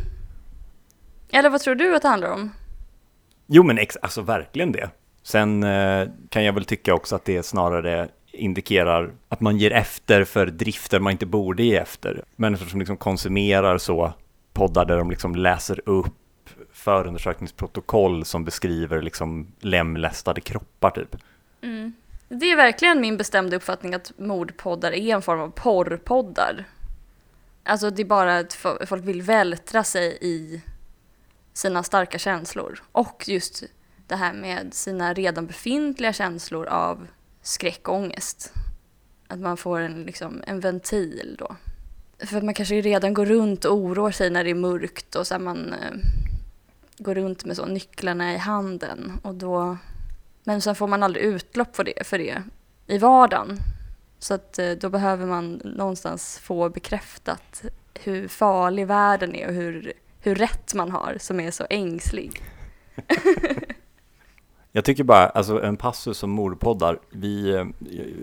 Eller 1.32 1.50
vad 1.50 1.62
tror 1.62 1.76
du 1.76 1.96
att 1.96 2.02
det 2.02 2.08
handlar 2.08 2.32
om? 2.32 2.52
Jo 3.48 3.63
men 3.63 3.78
ex- 3.78 3.98
alltså 4.02 4.22
verkligen 4.22 4.72
det. 4.72 4.89
Sen 5.24 5.63
eh, 5.63 6.08
kan 6.30 6.44
jag 6.44 6.54
väl 6.54 6.65
tycka 6.65 6.94
också 6.94 7.15
att 7.15 7.26
det 7.26 7.44
snarare 7.44 8.10
indikerar 8.32 9.12
att 9.30 9.41
man 9.41 9.58
ger 9.58 9.72
efter 9.72 10.24
för 10.24 10.46
drifter 10.46 11.00
man 11.00 11.12
inte 11.12 11.26
borde 11.26 11.63
ge 11.63 11.76
efter. 11.78 12.24
Människor 12.36 12.65
som 12.65 12.80
liksom 12.80 12.98
konsumerar 12.98 13.78
så 13.78 14.13
poddar 14.54 14.86
där 14.86 14.98
de 14.98 15.10
liksom 15.10 15.36
läser 15.36 15.82
upp 15.89 16.13
förundersökningsprotokoll 16.74 18.26
som 18.26 18.46
beskriver 18.46 19.02
liksom 19.02 19.48
lemlästade 19.60 20.41
kroppar 20.41 20.89
typ. 20.89 21.15
Mm. 21.62 21.94
Det 22.30 22.52
är 22.52 22.56
verkligen 22.56 23.02
min 23.02 23.17
bestämda 23.17 23.56
uppfattning 23.58 23.94
att 23.94 24.12
mordpoddar 24.17 24.91
är 24.91 25.15
en 25.15 25.22
form 25.22 25.39
av 25.39 25.50
porrpoddar. 25.50 26.65
Alltså 27.63 27.89
det 27.89 28.02
är 28.02 28.06
bara 28.06 28.38
att 28.38 28.54
fo- 28.54 28.86
folk 28.86 29.06
vill 29.06 29.22
vältra 29.22 29.84
sig 29.84 30.17
i 30.22 30.62
sina 31.54 31.84
starka 31.84 32.18
känslor. 32.18 32.84
Och 32.92 33.24
just 33.28 33.64
det 34.08 34.16
här 34.16 34.34
med 34.34 34.74
sina 34.74 35.14
redan 35.14 35.48
befintliga 35.48 36.14
känslor 36.14 36.68
av 36.68 37.08
skräck 37.42 37.88
och 37.88 37.96
ångest. 37.96 38.54
Att 39.28 39.40
man 39.40 39.58
får 39.58 39.80
en, 39.80 40.04
liksom, 40.04 40.44
en 40.48 40.60
ventil 40.60 41.36
då. 41.40 41.56
För 42.26 42.38
att 42.38 42.44
man 42.44 42.54
kanske 42.54 42.82
redan 42.82 43.14
går 43.14 43.26
runt 43.26 43.66
och 43.66 43.76
oroar 43.76 44.12
sig 44.12 44.30
när 44.30 44.44
det 44.44 44.50
är 44.50 44.56
mörkt 44.56 45.16
och 45.16 45.28
så 45.28 45.34
här 45.34 45.42
man 45.42 45.74
eh, 45.74 45.98
går 46.98 47.16
runt 47.16 47.46
med 47.46 47.56
så 47.56 47.66
nycklarna 47.66 48.34
i 48.34 48.38
handen 48.38 49.20
och 49.24 49.36
då 49.36 49.78
men 50.44 50.62
sen 50.62 50.76
får 50.76 50.88
man 50.88 51.04
aldrig 51.04 51.26
utlopp 51.26 51.76
för 51.76 51.84
det, 51.84 52.08
för 52.08 52.18
det 52.18 52.44
i 52.88 52.98
vardagen. 52.98 53.58
Så 54.20 54.34
att 54.34 54.60
eh, 54.60 54.72
då 54.72 54.90
behöver 54.90 55.26
man 55.26 55.62
någonstans 55.64 56.40
få 56.40 56.70
bekräftat 56.70 57.64
hur 57.94 58.28
farlig 58.28 58.88
världen 58.88 59.36
är 59.36 59.48
och 59.48 59.54
hur, 59.54 59.94
hur 60.21 60.36
rätt 60.36 60.73
man 60.73 60.91
har 60.91 61.17
som 61.19 61.39
är 61.39 61.51
så 61.51 61.65
ängslig. 61.69 62.41
Jag 64.71 64.86
tycker 64.86 65.03
bara, 65.03 65.27
alltså 65.27 65.63
en 65.63 65.77
passus 65.77 66.23
om 66.23 66.31
mordpoddar, 66.31 66.99
vi, 67.10 67.65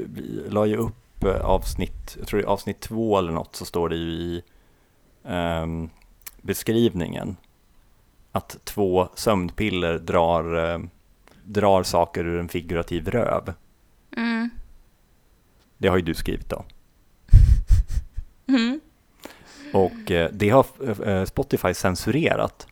vi 0.07 0.43
la 0.49 0.67
ju 0.67 0.77
upp 0.77 1.25
eh, 1.25 1.41
avsnitt, 1.41 2.17
jag 2.19 2.27
tror 2.27 2.41
det 2.41 2.47
är 2.47 2.49
avsnitt 2.49 2.81
två 2.81 3.19
eller 3.19 3.33
något, 3.33 3.57
så 3.57 3.65
står 3.65 3.89
det 3.89 3.97
ju 3.97 4.11
i 4.11 4.43
ehm, 5.25 5.91
beskrivningen 6.43 7.37
att 8.33 8.57
två 8.65 9.09
sömnpiller 9.15 9.99
drar, 9.99 10.73
eh, 10.73 10.79
drar 11.45 11.83
saker 11.83 12.27
ur 12.27 12.41
en 12.41 12.49
figurativ 12.49 13.09
röv. 13.09 13.55
Mm. 14.17 14.51
Det 15.79 15.89
har 15.89 15.97
ju 15.97 16.03
du 16.03 16.15
skrivit 16.15 16.51
då. 16.51 16.65
Och 19.73 20.11
eh, 20.11 20.31
det 20.33 20.49
har 20.49 20.67
eh, 21.09 21.25
Spotify 21.25 21.75
censurerat. 21.75 22.67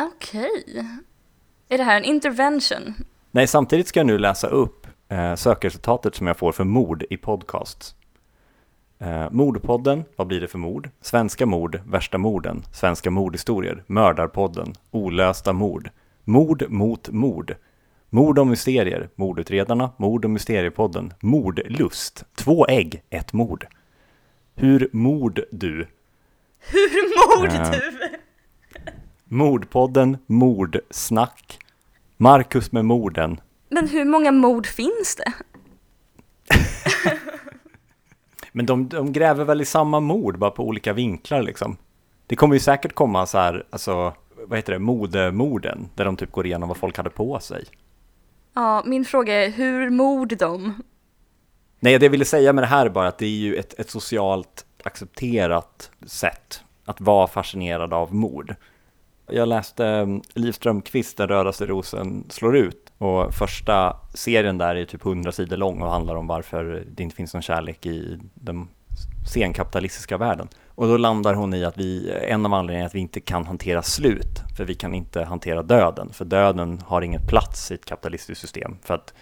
Okej. 0.00 0.86
Är 1.68 1.78
det 1.78 1.84
här 1.84 1.96
en 1.96 2.04
intervention? 2.04 2.94
Nej, 3.30 3.46
samtidigt 3.46 3.86
ska 3.86 4.00
jag 4.00 4.06
nu 4.06 4.18
läsa 4.18 4.46
upp 4.46 4.86
eh, 5.08 5.34
sökresultatet 5.34 6.14
som 6.14 6.26
jag 6.26 6.36
får 6.36 6.52
för 6.52 6.64
mord 6.64 7.04
i 7.10 7.16
podcasts. 7.16 7.94
Eh, 8.98 9.30
mordpodden, 9.30 10.04
vad 10.16 10.26
blir 10.26 10.40
det 10.40 10.48
för 10.48 10.58
mord? 10.58 10.90
Svenska 11.00 11.46
mord, 11.46 11.80
värsta 11.86 12.18
morden, 12.18 12.62
svenska 12.72 13.10
mordhistorier, 13.10 13.84
mördarpodden, 13.86 14.74
olösta 14.90 15.52
mord, 15.52 15.90
mord 16.24 16.64
mot 16.68 17.08
mord, 17.08 17.54
mord 18.10 18.38
och 18.38 18.46
mysterier, 18.46 19.08
mordutredarna, 19.14 19.90
mord 19.96 20.24
och 20.24 20.30
mysteriepodden, 20.30 21.12
mordlust, 21.20 22.24
två 22.34 22.66
ägg, 22.66 23.02
ett 23.10 23.32
mord. 23.32 23.66
Hur 24.54 24.88
mord 24.92 25.40
du? 25.50 25.86
Hur 26.70 27.38
mord 27.40 27.72
du? 27.72 28.18
Mordpodden 29.24 30.18
Mordsnack. 30.26 31.58
Marcus 32.16 32.72
med 32.72 32.84
morden. 32.84 33.40
Men 33.68 33.88
hur 33.88 34.04
många 34.04 34.32
mord 34.32 34.66
finns 34.66 35.16
det? 35.16 35.32
Men 38.52 38.66
de, 38.66 38.88
de 38.88 39.12
gräver 39.12 39.44
väl 39.44 39.60
i 39.60 39.64
samma 39.64 40.00
mord, 40.00 40.38
bara 40.38 40.50
på 40.50 40.64
olika 40.64 40.92
vinklar 40.92 41.42
liksom. 41.42 41.76
Det 42.26 42.36
kommer 42.36 42.54
ju 42.54 42.60
säkert 42.60 42.92
komma 42.94 43.26
så 43.26 43.38
här, 43.38 43.66
alltså, 43.70 44.14
vad 44.46 44.58
heter 44.58 44.72
det, 44.72 44.78
modemorden, 44.78 45.88
där 45.94 46.04
de 46.04 46.16
typ 46.16 46.32
går 46.32 46.46
igenom 46.46 46.68
vad 46.68 46.78
folk 46.78 46.96
hade 46.96 47.10
på 47.10 47.40
sig. 47.40 47.64
Ja, 48.54 48.82
min 48.86 49.04
fråga 49.04 49.44
är 49.44 49.50
hur 49.50 49.90
mord 49.90 50.38
de? 50.38 50.82
Nej, 51.80 51.98
det 51.98 52.06
jag 52.06 52.10
ville 52.10 52.24
säga 52.24 52.52
med 52.52 52.64
det 52.64 52.68
här 52.68 52.86
är 52.86 52.90
bara 52.90 53.08
att 53.08 53.18
det 53.18 53.26
är 53.26 53.30
ju 53.30 53.56
ett, 53.56 53.80
ett 53.80 53.90
socialt 53.90 54.66
accepterat 54.86 55.90
sätt 56.06 56.64
att 56.84 57.00
vara 57.00 57.26
fascinerad 57.26 57.92
av 57.92 58.14
mord. 58.14 58.54
Jag 59.26 59.48
läste 59.48 59.86
eh, 59.86 60.06
Liv 60.34 60.52
Strömquist, 60.52 61.16
Den 61.16 61.28
rödaste 61.28 61.66
rosen 61.66 62.24
slår 62.28 62.56
ut 62.56 62.92
och 62.98 63.34
första 63.34 63.96
serien 64.14 64.58
där 64.58 64.76
är 64.76 64.84
typ 64.84 65.06
100 65.06 65.32
sidor 65.32 65.56
lång 65.56 65.82
och 65.82 65.90
handlar 65.90 66.14
om 66.14 66.26
varför 66.26 66.84
det 66.94 67.02
inte 67.02 67.16
finns 67.16 67.34
någon 67.34 67.42
kärlek 67.42 67.86
i 67.86 68.18
den 68.34 68.68
senkapitalistiska 69.26 70.18
världen. 70.18 70.48
Och 70.68 70.88
då 70.88 70.96
landar 70.96 71.34
hon 71.34 71.54
i 71.54 71.64
att 71.64 71.78
vi, 71.78 72.10
en 72.28 72.46
av 72.46 72.54
anledningarna 72.54 72.84
är 72.84 72.86
att 72.86 72.94
vi 72.94 73.00
inte 73.00 73.20
kan 73.20 73.46
hantera 73.46 73.82
slut, 73.82 74.42
för 74.56 74.64
vi 74.64 74.74
kan 74.74 74.94
inte 74.94 75.24
hantera 75.24 75.62
döden, 75.62 76.12
för 76.12 76.24
döden 76.24 76.80
har 76.86 77.02
ingen 77.02 77.26
plats 77.26 77.70
i 77.70 77.74
ett 77.74 77.84
kapitalistiskt 77.84 78.40
system, 78.40 78.76
för 78.82 78.94
att 78.94 79.14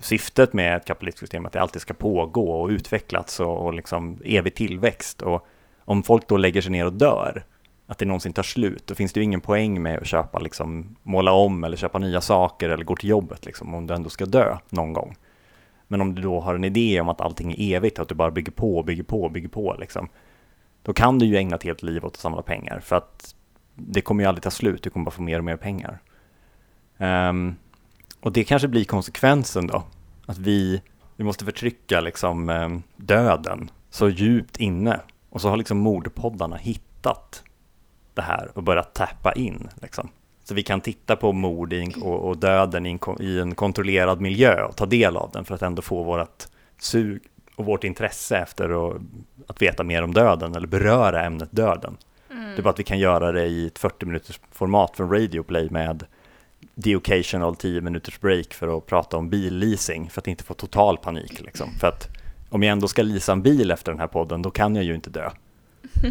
syftet 0.00 0.52
med 0.52 0.76
ett 0.76 0.84
kapitalistiskt 0.84 1.20
system 1.20 1.44
är 1.44 1.46
att 1.46 1.52
det 1.52 1.60
alltid 1.60 1.82
ska 1.82 1.94
pågå 1.94 2.50
och 2.60 2.68
utvecklas 2.68 3.40
och, 3.40 3.66
och 3.66 3.74
liksom 3.74 4.18
evig 4.24 4.54
tillväxt. 4.54 5.22
Och 5.22 5.46
om 5.78 6.02
folk 6.02 6.28
då 6.28 6.36
lägger 6.36 6.60
sig 6.60 6.72
ner 6.72 6.86
och 6.86 6.92
dör, 6.92 7.44
att 7.86 7.98
det 7.98 8.04
någonsin 8.04 8.32
tar 8.32 8.42
slut, 8.42 8.86
då 8.86 8.94
finns 8.94 9.12
det 9.12 9.20
ju 9.20 9.24
ingen 9.24 9.40
poäng 9.40 9.82
med 9.82 9.98
att 9.98 10.06
köpa, 10.06 10.38
liksom, 10.38 10.96
måla 11.02 11.32
om 11.32 11.64
eller 11.64 11.76
köpa 11.76 11.98
nya 11.98 12.20
saker 12.20 12.68
eller 12.68 12.84
gå 12.84 12.96
till 12.96 13.08
jobbet, 13.10 13.46
liksom, 13.46 13.74
om 13.74 13.86
du 13.86 13.94
ändå 13.94 14.10
ska 14.10 14.26
dö 14.26 14.56
någon 14.68 14.92
gång. 14.92 15.16
Men 15.88 16.00
om 16.00 16.14
du 16.14 16.22
då 16.22 16.40
har 16.40 16.54
en 16.54 16.64
idé 16.64 17.00
om 17.00 17.08
att 17.08 17.20
allting 17.20 17.52
är 17.52 17.76
evigt, 17.76 17.98
att 17.98 18.08
du 18.08 18.14
bara 18.14 18.30
bygger 18.30 18.52
på, 18.52 18.82
bygger 18.82 19.02
på, 19.02 19.28
bygger 19.28 19.48
på, 19.48 19.76
liksom, 19.78 20.08
då 20.82 20.92
kan 20.92 21.18
du 21.18 21.26
ju 21.26 21.36
ägna 21.36 21.56
ett 21.56 21.62
helt 21.62 21.82
liv 21.82 22.04
åt 22.04 22.14
att 22.14 22.20
samla 22.20 22.42
pengar, 22.42 22.80
för 22.80 22.96
att 22.96 23.34
det 23.74 24.00
kommer 24.00 24.24
ju 24.24 24.28
aldrig 24.28 24.42
ta 24.42 24.50
slut, 24.50 24.82
du 24.82 24.90
kommer 24.90 25.04
bara 25.04 25.10
få 25.10 25.22
mer 25.22 25.38
och 25.38 25.44
mer 25.44 25.56
pengar. 25.56 25.98
Um, 26.98 27.56
och 28.24 28.32
det 28.32 28.44
kanske 28.44 28.68
blir 28.68 28.84
konsekvensen 28.84 29.66
då, 29.66 29.82
att 30.26 30.38
vi, 30.38 30.82
vi 31.16 31.24
måste 31.24 31.44
förtrycka 31.44 32.00
liksom 32.00 32.48
ehm, 32.50 32.82
döden 32.96 33.70
så 33.90 34.08
djupt 34.08 34.56
inne. 34.56 35.00
Och 35.30 35.40
så 35.40 35.48
har 35.48 35.56
liksom 35.56 35.78
mordpoddarna 35.78 36.56
hittat 36.56 37.42
det 38.14 38.22
här 38.22 38.50
och 38.54 38.62
börjat 38.62 38.94
tappa 38.94 39.32
in. 39.32 39.68
Liksom. 39.82 40.08
Så 40.44 40.54
vi 40.54 40.62
kan 40.62 40.80
titta 40.80 41.16
på 41.16 41.32
mord 41.32 41.74
och, 42.02 42.28
och 42.28 42.38
döden 42.38 42.86
i 42.86 42.90
en, 42.90 42.98
ko- 42.98 43.20
i 43.20 43.40
en 43.40 43.54
kontrollerad 43.54 44.20
miljö 44.20 44.64
och 44.64 44.76
ta 44.76 44.86
del 44.86 45.16
av 45.16 45.30
den 45.32 45.44
för 45.44 45.54
att 45.54 45.62
ändå 45.62 45.82
få 45.82 46.02
vårt 46.02 46.44
sug 46.78 47.22
och 47.56 47.64
vårt 47.64 47.84
intresse 47.84 48.38
efter 48.38 48.88
att, 48.88 49.00
att 49.46 49.62
veta 49.62 49.84
mer 49.84 50.02
om 50.02 50.14
döden 50.14 50.54
eller 50.54 50.66
beröra 50.66 51.24
ämnet 51.24 51.52
döden. 51.52 51.96
Det 52.28 52.60
är 52.60 52.62
bara 52.62 52.70
att 52.70 52.78
vi 52.78 52.84
kan 52.84 52.98
göra 52.98 53.32
det 53.32 53.46
i 53.46 53.66
ett 53.66 53.78
40 53.78 54.06
minuters 54.06 54.40
format 54.52 54.96
från 54.96 55.10
Radio 55.10 55.42
Play 55.42 55.70
med 55.70 56.04
the 56.82 56.96
occasional 56.96 57.56
10 57.56 57.80
minuters 57.80 58.20
break 58.20 58.54
för 58.54 58.78
att 58.78 58.86
prata 58.86 59.16
om 59.16 59.30
billeasing 59.30 60.10
för 60.10 60.20
att 60.20 60.26
inte 60.26 60.44
få 60.44 60.54
total 60.54 60.98
panik. 60.98 61.40
Liksom. 61.40 61.70
För 61.80 61.86
att 61.86 62.08
om 62.48 62.62
jag 62.62 62.72
ändå 62.72 62.88
ska 62.88 63.02
leasa 63.02 63.32
en 63.32 63.42
bil 63.42 63.70
efter 63.70 63.92
den 63.92 64.00
här 64.00 64.06
podden, 64.06 64.42
då 64.42 64.50
kan 64.50 64.76
jag 64.76 64.84
ju 64.84 64.94
inte 64.94 65.10
dö. 65.10 65.30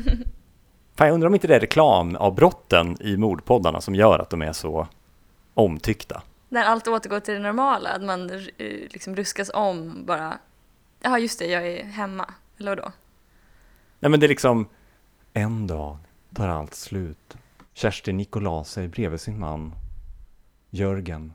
Fan, 0.96 1.08
jag 1.08 1.14
undrar 1.14 1.28
om 1.28 1.34
inte 1.34 1.48
det 1.48 1.56
är 1.56 1.60
reklamavbrotten 1.60 2.98
i 3.00 3.18
mordpoddarna 3.18 3.82
som 3.82 3.96
gör 3.96 4.20
att 4.20 4.30
de 4.30 4.42
är 4.42 4.54
så 4.54 4.88
omtyckta. 5.54 6.22
När 6.50 6.64
allt 6.66 6.88
återgår 6.88 7.20
till 7.20 7.34
det 7.34 7.40
normala, 7.40 7.90
att 7.90 8.02
man 8.04 8.30
eh, 8.30 8.40
liksom 8.68 9.16
ruskas 9.16 9.52
om 9.54 10.06
bara. 10.06 10.38
Ja, 11.02 11.20
just 11.20 11.40
det, 11.40 11.46
jag 11.46 11.68
är 11.68 11.84
hemma. 11.84 12.34
Eller 12.60 12.76
då? 12.76 12.92
Nej 14.00 14.10
men 14.10 14.20
det 14.20 14.26
är 14.26 14.30
liksom, 14.30 14.68
en 15.34 15.68
dag 15.68 15.98
tar 16.36 16.48
allt 16.48 16.74
slut. 16.74 17.38
Kerstin 17.74 18.18
Nicolai 18.18 18.66
sig 18.66 18.88
bredvid 18.88 19.22
sin 19.22 19.40
man, 19.40 19.76
Jörgen, 20.76 21.34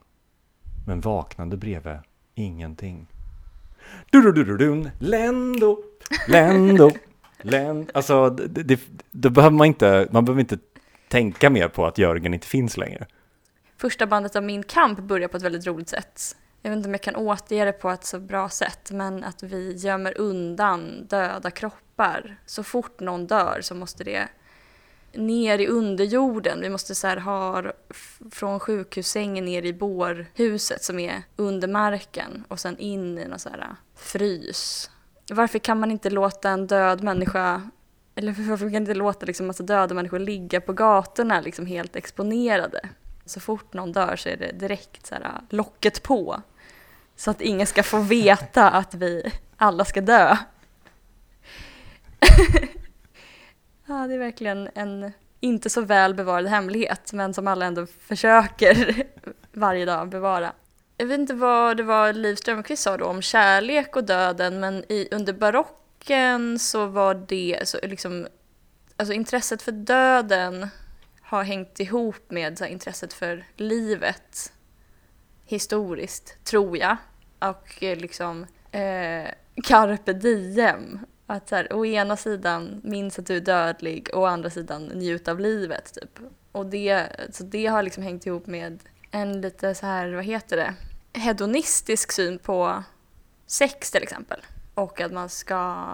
men 0.87 1.01
vaknade 1.01 1.57
bredvid 1.57 1.97
ingenting. 2.35 3.07
Du-du-du-du-dun, 4.11 4.91
Lendo, 4.99 5.83
Lendo, 6.29 6.91
Lendo. 7.43 7.91
Alltså, 7.95 8.31
det, 8.31 8.63
det, 8.63 8.81
då 9.11 9.31
behöver 9.31 9.57
man 9.57 9.67
inte, 9.67 10.09
man 10.11 10.25
behöver 10.25 10.41
inte 10.41 10.59
tänka 11.09 11.51
mer 11.51 11.69
på 11.69 11.87
att 11.87 11.99
Jörgen 11.99 12.35
inte 12.35 12.47
finns 12.47 12.77
längre. 12.77 13.07
Första 13.77 14.07
bandet 14.07 14.37
av 14.37 14.43
Min 14.43 14.63
kamp 14.63 14.99
börjar 14.99 15.29
på 15.29 15.37
ett 15.37 15.43
väldigt 15.43 15.67
roligt 15.67 15.89
sätt. 15.89 16.37
Jag 16.63 16.71
vet 16.71 16.77
inte 16.77 16.89
om 16.89 16.95
jag 16.95 17.03
kan 17.03 17.17
återge 17.17 17.65
det 17.65 17.73
på 17.73 17.91
ett 17.91 18.05
så 18.05 18.21
bra 18.21 18.49
sätt, 18.49 18.91
men 18.91 19.25
att 19.25 19.43
vi 19.43 19.73
gömmer 19.77 20.19
undan 20.19 21.07
döda 21.07 21.51
kroppar. 21.51 22.37
Så 22.47 22.63
fort 22.63 23.01
någon 23.01 23.27
dör 23.27 23.59
så 23.61 23.75
måste 23.75 24.05
det 24.05 24.29
ner 25.13 25.59
i 25.59 25.67
underjorden. 25.67 26.61
Vi 26.61 26.71
måste 26.71 26.95
så 26.95 27.07
här 27.07 27.17
ha 27.17 27.73
från 28.31 28.61
sjukhussängen 28.61 29.45
ner 29.45 29.63
i 29.63 29.73
bårhuset 29.73 30.85
som 30.85 30.99
är 30.99 31.23
under 31.37 31.69
marken 31.69 32.45
och 32.49 32.61
sen 32.61 32.79
in 32.79 33.19
i 33.19 33.25
någon 33.25 33.39
så 33.39 33.49
här 33.49 33.77
frys. 33.97 34.91
Varför 35.31 35.59
kan 35.59 35.81
man 35.81 35.91
inte 35.91 36.11
låta 36.11 36.51
en 36.51 36.67
död 36.67 37.03
människa 37.03 37.71
eller 38.15 38.33
varför 38.49 38.65
kan 38.65 38.73
man 38.73 38.83
inte 38.83 38.95
låta 38.95 39.27
liksom 39.27 39.47
massa 39.47 39.63
döda 39.63 39.95
människor 39.95 40.19
ligga 40.19 40.61
på 40.61 40.73
gatorna 40.73 41.41
liksom 41.41 41.67
helt 41.67 41.97
exponerade? 41.97 42.81
Så 43.25 43.41
fort 43.41 43.73
någon 43.73 43.93
dör 43.93 44.17
så 44.17 44.29
är 44.29 44.37
det 44.37 44.53
direkt 44.53 45.07
så 45.07 45.15
här 45.15 45.23
ah, 45.25 45.41
locket 45.51 46.03
på. 46.03 46.43
Så 47.17 47.31
att 47.31 47.41
ingen 47.41 47.67
ska 47.67 47.83
få 47.83 47.99
veta 47.99 48.71
att 48.71 48.95
vi 48.95 49.33
alla 49.57 49.85
ska 49.85 50.01
dö. 50.01 50.37
ja, 53.89 54.07
det 54.07 54.15
är 54.15 54.19
verkligen 54.19 54.69
en 54.75 55.13
inte 55.41 55.71
så 55.71 55.81
väl 55.81 56.15
bevarad 56.15 56.47
hemlighet, 56.47 57.13
men 57.13 57.35
som 57.35 57.47
alla 57.47 57.67
ändå 57.67 57.87
försöker 57.87 59.05
varje 59.53 59.85
dag 59.85 60.09
bevara. 60.09 60.53
Jag 60.97 61.07
vet 61.07 61.19
inte 61.21 61.35
vad 61.35 61.77
det 61.77 61.83
var 61.83 62.13
Liv 62.13 62.37
Strömquist 62.37 62.83
sa 62.83 62.97
då 62.97 63.05
om 63.05 63.23
kärlek 63.23 63.97
och 63.97 64.05
döden, 64.05 64.61
men 64.61 64.93
i, 64.93 65.09
under 65.11 65.33
barocken 65.33 66.59
så 66.59 66.87
var 66.87 67.15
det 67.15 67.61
så 67.65 67.79
liksom, 67.83 68.29
alltså 68.97 69.13
intresset 69.13 69.63
för 69.63 69.73
döden 69.73 70.69
har 71.23 71.43
hängt 71.43 71.81
ihop 71.81 72.31
med 72.31 72.59
så 72.59 72.65
här, 72.65 72.71
intresset 72.71 73.13
för 73.13 73.45
livet 73.57 74.53
historiskt, 75.45 76.45
tror 76.45 76.77
jag. 76.77 76.97
Och 77.39 77.83
eh, 77.83 77.97
liksom 77.97 78.47
eh, 78.73 79.31
carpe 79.65 80.13
diem. 80.13 80.99
Att 81.31 81.49
så 81.49 81.57
här, 81.57 81.73
å 81.73 81.87
ena 81.87 82.17
sidan 82.17 82.81
minns 82.85 83.19
att 83.19 83.27
du 83.27 83.37
är 83.37 83.41
dödlig 83.41 84.11
och 84.13 84.23
å 84.23 84.27
andra 84.27 84.51
sidan 84.51 84.87
njut 84.87 85.29
av 85.29 85.41
livet. 85.41 85.95
Typ. 85.95 86.19
Och 86.53 86.67
det, 86.67 87.07
så 87.33 87.45
det 87.45 87.67
har 87.67 87.83
liksom 87.83 88.03
hängt 88.03 88.27
ihop 88.27 88.47
med 88.47 88.79
en 89.11 89.41
lite 89.41 89.75
så 89.75 89.87
här, 89.87 90.13
vad 90.13 90.25
heter 90.25 90.57
det, 90.57 90.75
hedonistisk 91.13 92.13
syn 92.13 92.39
på 92.39 92.85
sex 93.47 93.91
till 93.91 94.03
exempel. 94.03 94.41
Och 94.75 95.01
att 95.01 95.13
man 95.13 95.29
ska 95.29 95.87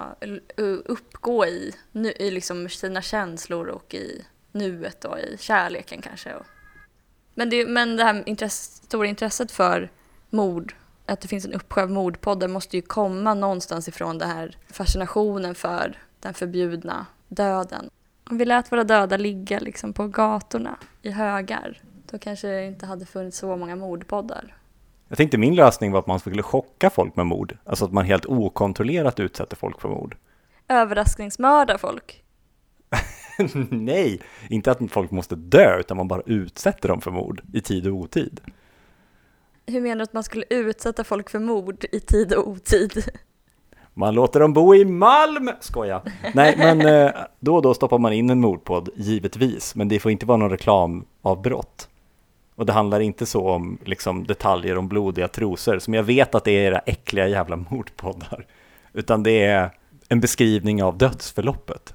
uppgå 0.85 1.47
i, 1.47 1.75
nu, 1.93 2.13
i 2.13 2.31
liksom 2.31 2.69
sina 2.69 3.03
känslor 3.03 3.67
och 3.67 3.95
i 3.95 4.25
nuet 4.53 5.05
och 5.05 5.19
i 5.19 5.37
kärleken 5.41 6.03
kanske. 6.03 6.35
Men, 7.35 7.51
det, 7.51 7.67
men 7.67 7.97
det 7.97 8.05
här 8.05 8.23
intresse, 8.27 8.85
stora 8.85 9.07
intresset 9.07 9.53
för 9.53 9.91
mord, 10.31 10.75
att 11.07 11.21
det 11.21 11.29
finns 11.29 11.45
en 11.45 11.53
uppsjö 11.53 11.83
av 11.83 11.91
mordpoddar 11.91 12.49
måste 12.49 12.77
ju 12.77 12.83
komma 12.83 13.35
någonstans 13.35 13.89
ifrån 13.89 14.19
den 14.19 14.31
här 14.31 14.57
fascinationen 14.71 15.55
för 15.55 15.99
den 16.21 16.35
förbjudna 16.35 17.07
döden. 17.29 17.91
Om 18.31 18.39
vi 18.39 18.45
lät 18.45 18.73
våra 18.73 18.85
döda 18.85 19.17
ligga 19.17 19.59
liksom 19.59 19.93
på 19.93 20.09
gatorna 20.09 20.77
i 21.03 21.11
högar, 21.11 21.83
då 22.11 22.19
kanske 22.19 22.49
det 22.49 22.67
inte 22.67 22.87
hade 22.87 23.07
funnits 23.07 23.39
så 23.39 23.57
många 23.57 23.77
mordpoddar. 23.77 24.55
Jag 25.09 25.17
tänkte 25.17 25.39
min 25.39 25.55
lösning 25.55 25.93
var 25.93 25.99
att 25.99 26.07
man 26.07 26.21
skulle 26.21 26.43
chocka 26.43 26.91
folk 26.91 27.17
med 27.17 27.27
mord. 27.27 27.59
Alltså 27.65 27.85
att 27.85 27.93
man 27.93 28.05
helt 28.05 28.27
okontrollerat 28.27 29.21
utsätter 29.21 29.57
folk 29.57 29.81
för 29.81 29.89
mord. 29.89 30.17
Överraskningsmörda 30.69 31.79
folk. 31.79 32.25
Nej, 33.71 34.21
inte 34.49 34.71
att 34.71 34.79
folk 34.91 35.11
måste 35.11 35.37
dö, 35.37 35.79
utan 35.81 35.97
man 35.97 36.09
bara 36.09 36.23
utsätter 36.27 36.89
dem 36.89 37.01
för 37.01 37.11
mord 37.11 37.43
i 37.53 37.61
tid 37.61 37.87
och 37.87 37.95
otid. 37.95 38.41
Hur 39.67 39.81
menar 39.81 39.97
du 39.97 40.03
att 40.03 40.13
man 40.13 40.25
skulle 40.25 40.45
utsätta 40.51 41.05
folk 41.05 41.31
för 41.31 41.39
mord 41.39 41.85
i 41.93 42.01
tid 42.01 42.33
och 42.33 42.49
otid? 42.49 43.05
Man 43.95 44.15
låter 44.15 44.41
dem 44.41 44.53
bo 44.53 44.75
i 44.75 44.85
Malm! 44.85 45.51
Skoja. 45.61 46.03
Nej, 46.35 46.55
men 46.59 46.81
eh, 46.81 47.11
då 47.41 47.57
och 47.57 47.63
då 47.63 47.75
stoppar 47.75 47.99
man 47.99 48.13
in 48.13 48.31
en 48.31 48.41
mordpodd, 48.41 48.89
givetvis. 48.97 49.75
Men 49.75 49.89
det 49.89 50.01
får 50.01 50.13
inte 50.13 50.27
vara 50.27 50.39
någon 50.39 50.51
reklamavbrott. 50.51 51.89
Och 52.55 52.67
det 52.67 52.73
handlar 52.73 53.01
inte 53.01 53.27
så 53.27 53.49
om 53.49 53.79
liksom, 53.85 54.25
detaljer 54.27 54.79
om 54.79 54.89
blodiga 54.89 55.29
trosor, 55.29 55.79
som 55.79 55.95
jag 55.95 56.03
vet 56.03 56.35
att 56.35 56.45
det 56.45 56.51
är 56.51 56.67
era 56.67 56.79
äckliga 56.79 57.29
jävla 57.29 57.57
mordpoddar. 57.57 58.47
Utan 58.93 59.23
det 59.23 59.45
är 59.45 59.71
en 60.09 60.21
beskrivning 60.21 60.83
av 60.83 60.99
dödsförloppet. 60.99 61.93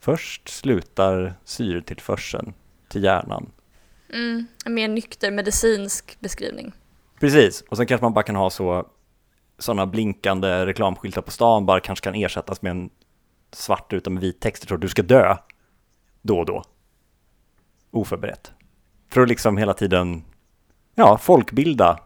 Först 0.00 0.48
slutar 0.48 1.34
syretillförseln 1.44 2.52
till 2.88 3.04
hjärnan. 3.04 3.50
Mm, 4.12 4.46
en 4.64 4.74
mer 4.74 4.88
nykter 4.88 5.30
medicinsk 5.30 6.16
beskrivning. 6.20 6.72
Precis, 7.20 7.64
och 7.68 7.76
sen 7.76 7.86
kanske 7.86 8.04
man 8.04 8.12
bara 8.12 8.22
kan 8.22 8.36
ha 8.36 8.50
så 8.50 8.86
sådana 9.58 9.86
blinkande 9.86 10.66
reklamskyltar 10.66 11.22
på 11.22 11.30
stan 11.30 11.66
bara 11.66 11.80
kanske 11.80 12.04
kan 12.04 12.14
ersättas 12.14 12.62
med 12.62 12.70
en 12.70 12.90
svart 13.52 13.92
ruta 13.92 14.10
med 14.10 14.20
vit 14.20 14.40
text. 14.40 14.62
Jag 14.62 14.68
tror 14.68 14.78
du 14.78 14.88
ska 14.88 15.02
dö 15.02 15.36
då 16.22 16.38
och 16.38 16.46
då. 16.46 16.62
Oförberett. 17.90 18.52
För 19.08 19.20
att 19.20 19.28
liksom 19.28 19.56
hela 19.56 19.74
tiden, 19.74 20.24
ja, 20.94 21.18
folkbilda. 21.18 21.98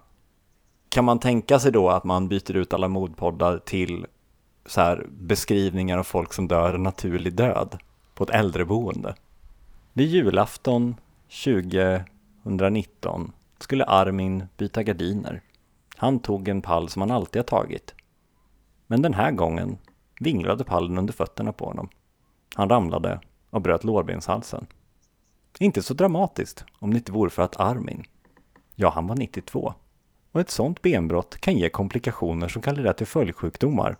Kan 0.88 1.04
man 1.04 1.18
tänka 1.18 1.58
sig 1.58 1.72
då 1.72 1.88
att 1.88 2.04
man 2.04 2.28
byter 2.28 2.56
ut 2.56 2.72
alla 2.72 2.88
modpoddar 2.88 3.58
till 3.58 4.06
så 4.66 4.80
här 4.80 5.06
beskrivningar 5.10 5.98
av 5.98 6.02
folk 6.02 6.32
som 6.32 6.48
dör 6.48 6.74
en 6.74 6.82
naturlig 6.82 7.34
död 7.34 7.78
på 8.14 8.24
ett 8.24 8.30
äldreboende? 8.30 9.14
Det 9.92 10.02
är 10.02 10.06
julafton 10.06 10.96
2019 11.44 13.32
skulle 13.64 13.84
Armin 13.84 14.44
byta 14.56 14.82
gardiner. 14.82 15.42
Han 15.96 16.18
tog 16.18 16.48
en 16.48 16.62
pall 16.62 16.88
som 16.88 17.02
han 17.02 17.10
alltid 17.10 17.40
har 17.40 17.44
tagit. 17.44 17.94
Men 18.86 19.02
den 19.02 19.14
här 19.14 19.30
gången 19.30 19.78
vinglade 20.20 20.64
pallen 20.64 20.98
under 20.98 21.12
fötterna 21.12 21.52
på 21.52 21.64
honom. 21.64 21.88
Han 22.54 22.68
ramlade 22.68 23.20
och 23.50 23.60
bröt 23.60 23.84
lårbenshalsen. 23.84 24.66
Inte 25.58 25.82
så 25.82 25.94
dramatiskt 25.94 26.64
om 26.78 26.90
det 26.90 26.96
inte 26.96 27.12
vore 27.12 27.30
för 27.30 27.42
att 27.42 27.60
Armin, 27.60 28.04
ja 28.74 28.90
han 28.90 29.06
var 29.06 29.16
92. 29.16 29.74
Och 30.32 30.40
ett 30.40 30.50
sånt 30.50 30.82
benbrott 30.82 31.40
kan 31.40 31.56
ge 31.56 31.68
komplikationer 31.68 32.48
som 32.48 32.62
kan 32.62 32.74
leda 32.74 32.92
till 32.92 33.06
följdsjukdomar. 33.06 33.96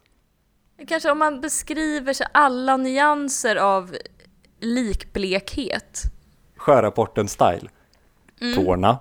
Kanske 0.88 1.11
om 1.11 1.18
man 1.18 1.40
beskriver 1.40 2.12
så 2.12 2.24
alla 2.33 2.77
nyanser 2.77 3.57
av 3.57 3.96
likblekhet. 4.61 6.03
Sjörapporten-style. 6.57 7.68
Mm. 8.40 8.55
Tårna. 8.55 8.98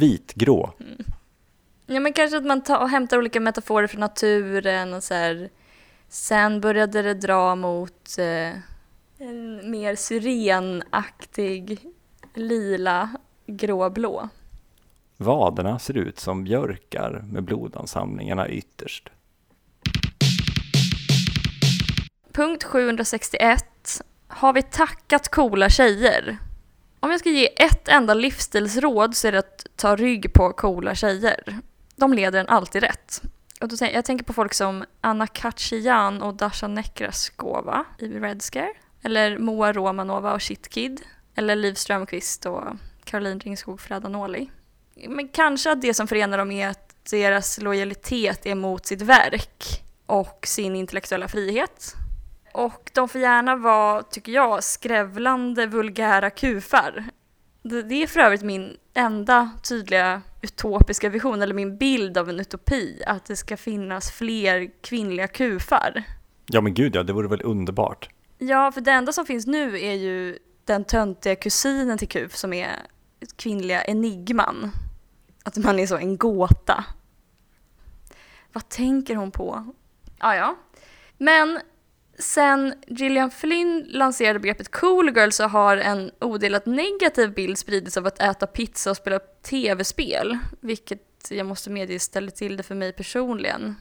Vitgrå. 0.00 0.72
Ja 1.86 2.00
men 2.00 2.12
kanske 2.12 2.36
att 2.36 2.44
man 2.44 2.62
tar, 2.62 2.86
hämtar 2.86 3.18
olika 3.18 3.40
metaforer 3.40 3.86
från 3.86 4.00
naturen 4.00 4.94
och 4.94 5.02
så 5.02 5.14
här. 5.14 5.50
Sen 6.08 6.60
började 6.60 7.02
det 7.02 7.14
dra 7.14 7.54
mot 7.54 8.18
eh, 8.18 8.52
en 9.18 9.70
mer 9.70 9.94
syrenaktig 9.94 11.78
lila 12.34 13.10
gråblå. 13.46 14.28
Vaderna 15.16 15.78
ser 15.78 15.96
ut 15.96 16.18
som 16.18 16.44
björkar 16.44 17.24
med 17.32 17.44
blodansamlingarna 17.44 18.48
ytterst. 18.48 19.08
Punkt 22.32 22.64
761. 22.64 23.64
Har 24.28 24.52
vi 24.52 24.62
tackat 24.62 25.28
coola 25.28 25.68
tjejer? 25.68 26.38
Om 27.00 27.10
jag 27.10 27.20
ska 27.20 27.30
ge 27.30 27.62
ett 27.62 27.88
enda 27.88 28.14
livsstilsråd 28.14 29.16
så 29.16 29.28
är 29.28 29.32
det 29.32 29.38
att 29.38 29.66
ta 29.76 29.96
rygg 29.96 30.32
på 30.32 30.52
coola 30.52 30.94
tjejer. 30.94 31.58
De 31.96 32.12
leder 32.12 32.40
en 32.40 32.48
alltid 32.48 32.82
rätt. 32.82 33.22
Och 33.60 33.68
då 33.68 33.76
tänk, 33.76 33.94
jag 33.94 34.04
tänker 34.04 34.24
på 34.24 34.32
folk 34.32 34.54
som 34.54 34.84
Anna 35.00 35.26
Kachian 35.26 36.22
och 36.22 36.34
Dasha 36.34 36.68
Nekraskova 36.68 37.84
i 37.98 38.08
Red 38.08 38.42
Scare. 38.42 38.72
Eller 39.02 39.38
Moa 39.38 39.72
Romanova 39.72 40.32
och 40.32 40.42
Shitkid. 40.42 41.00
Eller 41.34 41.56
Liv 41.56 41.74
Strömquist 41.74 42.46
och 42.46 42.64
Caroline 43.04 43.40
Ringskog 43.40 43.80
Fredanoli. 43.80 44.50
Men 45.08 45.28
kanske 45.28 45.72
att 45.72 45.82
det 45.82 45.94
som 45.94 46.06
förenar 46.06 46.38
dem 46.38 46.50
är 46.50 46.68
att 46.68 46.94
deras 47.10 47.60
lojalitet 47.60 48.46
är 48.46 48.54
mot 48.54 48.86
sitt 48.86 49.02
verk 49.02 49.84
och 50.06 50.46
sin 50.46 50.76
intellektuella 50.76 51.28
frihet. 51.28 51.96
Och 52.52 52.90
de 52.94 53.08
får 53.08 53.20
gärna 53.20 53.56
vara, 53.56 54.02
tycker 54.02 54.32
jag, 54.32 54.64
skrävlande 54.64 55.66
vulgära 55.66 56.30
kufar. 56.30 57.04
Det, 57.62 58.02
är 58.02 58.06
för 58.06 58.20
övrigt 58.20 58.42
min 58.42 58.76
enda 58.94 59.50
tydliga 59.68 60.22
utopiska 60.42 61.08
vision, 61.08 61.42
eller 61.42 61.54
min 61.54 61.76
bild 61.76 62.18
av 62.18 62.30
en 62.30 62.40
utopi, 62.40 63.02
att 63.06 63.24
det 63.24 63.36
ska 63.36 63.56
finnas 63.56 64.10
fler 64.10 64.70
kvinnliga 64.82 65.28
kufar. 65.28 66.04
Ja 66.46 66.60
men 66.60 66.74
gud 66.74 66.96
ja, 66.96 67.02
det 67.02 67.12
vore 67.12 67.28
väl 67.28 67.42
underbart. 67.44 68.08
Ja, 68.38 68.72
för 68.72 68.80
det 68.80 68.90
enda 68.90 69.12
som 69.12 69.26
finns 69.26 69.46
nu 69.46 69.80
är 69.80 69.94
ju 69.94 70.38
den 70.64 70.84
töntiga 70.84 71.36
kusinen 71.36 71.98
till 71.98 72.08
kuf 72.08 72.36
som 72.36 72.52
är 72.52 72.76
kvinnliga 73.36 73.84
enigman. 73.84 74.72
Att 75.44 75.56
man 75.56 75.78
är 75.78 75.86
så 75.86 75.96
en 75.96 76.16
gåta. 76.16 76.84
Vad 78.52 78.68
tänker 78.68 79.16
hon 79.16 79.30
på? 79.30 79.74
Ja, 80.18 80.36
ja. 80.36 80.56
Men 81.18 81.60
sen 82.20 82.74
Gillian 82.86 83.30
Flynn 83.30 83.86
lanserade 83.88 84.38
begreppet 84.38 84.70
cool 84.70 85.16
girl 85.16 85.30
så 85.30 85.44
har 85.44 85.76
en 85.76 86.10
odelat 86.20 86.66
negativ 86.66 87.34
bild 87.34 87.58
spridits 87.58 87.96
av 87.96 88.06
att 88.06 88.20
äta 88.20 88.46
pizza 88.46 88.90
och 88.90 88.96
spela 88.96 89.18
tv-spel, 89.18 90.38
vilket 90.60 91.30
jag 91.30 91.46
måste 91.46 91.70
medge 91.70 91.98
ställer 91.98 92.30
till 92.30 92.56
det 92.56 92.62
för 92.62 92.74
mig 92.74 92.92
personligen. 92.92 93.74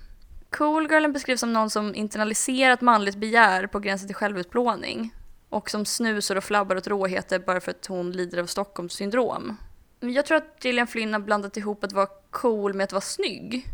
Cool 0.50 0.88
girlen 0.88 1.14
beskrivs 1.14 1.40
som 1.40 1.54
någon 1.54 1.70
som 1.70 1.96
internaliserat 1.96 2.82
manligt 2.82 3.16
begär 3.16 3.68
på 3.68 3.80
gränsen 3.80 4.08
till 4.08 4.16
självutplåning 4.16 5.14
och 5.50 5.70
som 5.70 5.86
snusar 5.86 6.36
och 6.36 6.44
flabbar 6.44 6.76
åt 6.76 6.88
råheter 6.88 7.40
bara 7.40 7.62
för 7.62 7.72
att 7.72 7.86
hon 7.86 8.12
lider 8.12 8.38
av 8.38 8.46
Stockholmssyndrom. 8.46 9.58
syndrom. 10.00 10.16
Jag 10.16 10.26
tror 10.26 10.38
att 10.38 10.66
Gillian 10.66 10.88
Flynn 10.88 11.14
har 11.14 11.20
blandat 11.20 11.58
ihop 11.58 11.84
att 11.84 11.94
vara 11.94 12.08
cool 12.30 12.74
med 12.74 12.84
att 12.84 12.92
vara 12.92 13.02
snygg. 13.02 13.66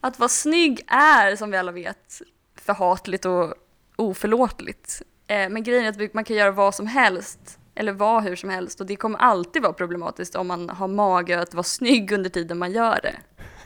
Att 0.00 0.18
vara 0.18 0.28
snygg 0.28 0.84
är, 0.86 1.36
som 1.36 1.50
vi 1.50 1.56
alla 1.56 1.72
vet, 1.72 2.22
förhatligt 2.54 3.24
och 3.24 3.54
oförlåtligt. 3.96 5.02
Eh, 5.26 5.48
men 5.48 5.62
grejen 5.62 5.84
är 5.84 6.04
att 6.04 6.14
man 6.14 6.24
kan 6.24 6.36
göra 6.36 6.50
vad 6.50 6.74
som 6.74 6.86
helst, 6.86 7.58
eller 7.74 7.92
vara 7.92 8.20
hur 8.20 8.36
som 8.36 8.50
helst, 8.50 8.80
och 8.80 8.86
det 8.86 8.96
kommer 8.96 9.18
alltid 9.18 9.62
vara 9.62 9.72
problematiskt 9.72 10.34
om 10.34 10.46
man 10.46 10.68
har 10.68 10.88
mage 10.88 11.40
att 11.40 11.54
vara 11.54 11.62
snygg 11.62 12.12
under 12.12 12.30
tiden 12.30 12.58
man 12.58 12.72
gör 12.72 13.00
det. 13.02 13.16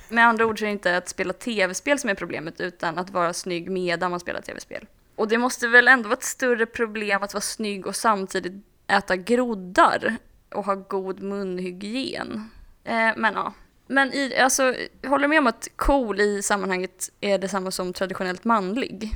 Med 0.09 0.27
andra 0.27 0.47
ord 0.47 0.59
så 0.59 0.65
är 0.65 0.67
det 0.67 0.73
inte 0.73 0.97
att 0.97 1.09
spela 1.09 1.33
tv-spel 1.33 1.99
som 1.99 2.11
är 2.11 2.15
problemet, 2.15 2.61
utan 2.61 2.99
att 2.99 3.11
vara 3.11 3.33
snygg 3.33 3.71
medan 3.71 4.11
man 4.11 4.21
spelar 4.21 4.41
tv-spel. 4.41 4.87
Och 5.17 5.29
det 5.29 5.39
måste 5.39 5.69
väl 5.69 5.89
ändå 5.89 6.09
vara 6.09 6.19
ett 6.19 6.25
större 6.25 6.67
problem 6.67 7.23
att 7.23 7.35
vara 7.35 7.41
snygg 7.41 7.87
och 7.87 7.97
samtidigt 7.97 8.53
äta 8.87 9.17
groddar 9.17 10.17
och 10.55 10.65
ha 10.65 10.75
god 10.75 11.23
munhygien. 11.23 12.51
Eh, 12.85 13.11
men 13.17 13.35
ja. 13.35 13.53
Men 13.87 14.13
i, 14.13 14.37
alltså, 14.37 14.75
jag 15.03 15.11
håller 15.11 15.29
med 15.29 15.39
om 15.39 15.47
att 15.47 15.69
cool 15.77 16.21
i 16.21 16.43
sammanhanget 16.43 17.11
är 17.21 17.39
detsamma 17.39 17.71
som 17.71 17.93
traditionellt 17.93 18.45
manlig. 18.45 19.11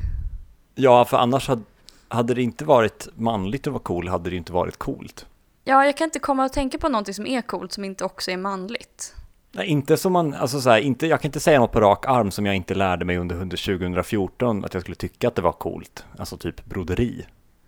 Ja, 0.74 1.04
för 1.04 1.16
annars 1.16 1.48
hade, 1.48 1.62
hade 2.08 2.34
det 2.34 2.42
inte 2.42 2.64
varit 2.64 3.08
manligt 3.14 3.66
att 3.66 3.72
vara 3.72 3.82
cool 3.82 4.08
hade 4.08 4.30
det 4.30 4.36
inte 4.36 4.52
varit 4.52 4.76
coolt. 4.76 5.26
Ja, 5.64 5.84
jag 5.84 5.96
kan 5.96 6.04
inte 6.04 6.18
komma 6.18 6.44
och 6.44 6.52
tänka 6.52 6.78
på 6.78 6.88
någonting 6.88 7.14
som 7.14 7.26
är 7.26 7.42
coolt 7.42 7.72
som 7.72 7.84
inte 7.84 8.04
också 8.04 8.30
är 8.30 8.36
manligt. 8.36 9.14
Nej, 9.52 9.66
inte 9.66 9.96
som 9.96 10.12
man, 10.12 10.34
alltså 10.34 10.60
så 10.60 10.70
här, 10.70 10.78
inte, 10.78 11.06
jag 11.06 11.20
kan 11.20 11.28
inte 11.28 11.40
säga 11.40 11.60
något 11.60 11.72
på 11.72 11.80
rak 11.80 12.06
arm 12.06 12.30
som 12.30 12.46
jag 12.46 12.56
inte 12.56 12.74
lärde 12.74 13.04
mig 13.04 13.18
under 13.18 13.56
2014 13.56 14.64
att 14.64 14.74
jag 14.74 14.82
skulle 14.82 14.94
tycka 14.94 15.28
att 15.28 15.34
det 15.34 15.42
var 15.42 15.52
coolt. 15.52 16.04
Alltså 16.18 16.36
typ 16.36 16.64
broderi. 16.64 17.26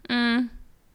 Mm. 0.09 0.49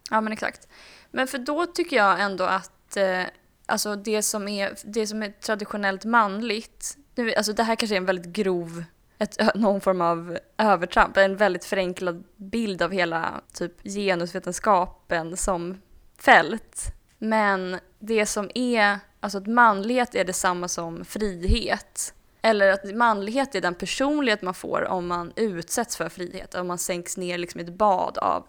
Ja, 0.09 0.21
men 0.21 0.33
exakt. 0.33 0.67
Men 1.11 1.27
för 1.27 1.37
då 1.37 1.65
tycker 1.65 1.95
jag 1.95 2.21
ändå 2.21 2.43
att 2.43 2.97
eh, 2.97 3.21
alltså 3.65 3.95
det, 3.95 4.21
som 4.21 4.47
är, 4.47 4.73
det 4.85 5.07
som 5.07 5.23
är 5.23 5.29
traditionellt 5.29 6.05
manligt, 6.05 6.97
nu, 7.15 7.33
alltså 7.33 7.53
det 7.53 7.63
här 7.63 7.75
kanske 7.75 7.95
är 7.95 7.97
en 7.97 8.05
väldigt 8.05 8.33
grov, 8.33 8.83
ett, 9.17 9.37
någon 9.55 9.81
form 9.81 10.01
av 10.01 10.37
övertramp, 10.57 11.17
en 11.17 11.37
väldigt 11.37 11.65
förenklad 11.65 12.23
bild 12.35 12.81
av 12.81 12.91
hela 12.91 13.41
typ 13.53 13.83
genusvetenskapen 13.83 15.37
som 15.37 15.81
fält. 16.17 16.93
Men 17.17 17.79
det 17.99 18.25
som 18.25 18.49
är, 18.55 18.99
alltså 19.19 19.37
att 19.37 19.47
manlighet 19.47 20.15
är 20.15 20.25
detsamma 20.25 20.67
som 20.67 21.05
frihet. 21.05 22.13
Eller 22.41 22.71
att 22.71 22.95
manlighet 22.95 23.55
är 23.55 23.61
den 23.61 23.75
personlighet 23.75 24.41
man 24.41 24.53
får 24.53 24.87
om 24.87 25.07
man 25.07 25.33
utsätts 25.35 25.97
för 25.97 26.09
frihet, 26.09 26.55
om 26.55 26.67
man 26.67 26.77
sänks 26.77 27.17
ner 27.17 27.37
liksom 27.37 27.61
i 27.61 27.63
ett 27.63 27.73
bad 27.73 28.17
av 28.17 28.43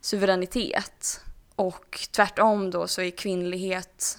suveränitet. 0.00 1.20
Och 1.54 2.08
tvärtom 2.10 2.70
då 2.70 2.86
så 2.86 3.02
är 3.02 3.10
kvinnlighet 3.10 4.18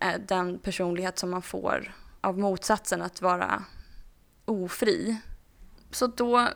eh, 0.00 0.20
den 0.26 0.58
personlighet 0.58 1.18
som 1.18 1.30
man 1.30 1.42
får 1.42 1.94
av 2.20 2.38
motsatsen 2.38 3.02
att 3.02 3.22
vara 3.22 3.64
ofri. 4.46 5.16
Så 5.90 6.06
då, 6.06 6.48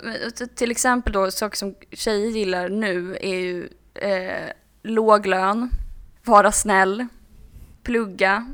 till 0.54 0.70
exempel 0.70 1.12
då 1.12 1.30
saker 1.30 1.56
som 1.56 1.74
tjejer 1.92 2.30
gillar 2.30 2.68
nu 2.68 3.16
är 3.20 3.38
ju 3.38 3.68
eh, 3.94 4.52
låg 4.82 5.26
lön, 5.26 5.70
vara 6.24 6.52
snäll, 6.52 7.06
plugga, 7.82 8.46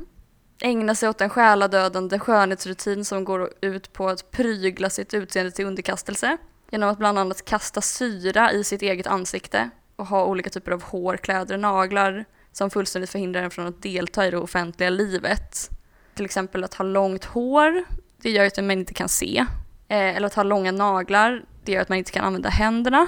ägna 0.61 0.95
sig 0.95 1.09
åt 1.09 1.21
en 1.21 1.29
själadödande 1.29 2.19
skönhetsrutin 2.19 3.05
som 3.05 3.23
går 3.23 3.53
ut 3.61 3.93
på 3.93 4.09
att 4.09 4.31
prygla 4.31 4.89
sitt 4.89 5.13
utseende 5.13 5.51
till 5.51 5.65
underkastelse 5.65 6.37
genom 6.71 6.89
att 6.89 6.97
bland 6.97 7.19
annat 7.19 7.45
kasta 7.45 7.81
syra 7.81 8.51
i 8.51 8.63
sitt 8.63 8.81
eget 8.81 9.07
ansikte 9.07 9.69
och 9.95 10.07
ha 10.07 10.25
olika 10.25 10.49
typer 10.49 10.71
av 10.71 10.83
hår, 10.83 11.17
kläder 11.17 11.53
och 11.53 11.59
naglar 11.59 12.25
som 12.51 12.69
fullständigt 12.69 13.09
förhindrar 13.09 13.43
en 13.43 13.51
från 13.51 13.67
att 13.67 13.81
delta 13.81 14.27
i 14.27 14.31
det 14.31 14.37
offentliga 14.37 14.89
livet. 14.89 15.69
Till 16.15 16.25
exempel 16.25 16.63
att 16.63 16.73
ha 16.73 16.83
långt 16.85 17.25
hår, 17.25 17.83
det 18.21 18.29
gör 18.29 18.45
att 18.45 18.57
man 18.57 18.71
inte 18.71 18.93
kan 18.93 19.09
se. 19.09 19.45
Eh, 19.87 20.15
eller 20.15 20.27
att 20.27 20.33
ha 20.33 20.43
långa 20.43 20.71
naglar, 20.71 21.45
det 21.63 21.71
gör 21.71 21.81
att 21.81 21.89
man 21.89 21.97
inte 21.97 22.11
kan 22.11 22.25
använda 22.25 22.49
händerna. 22.49 23.05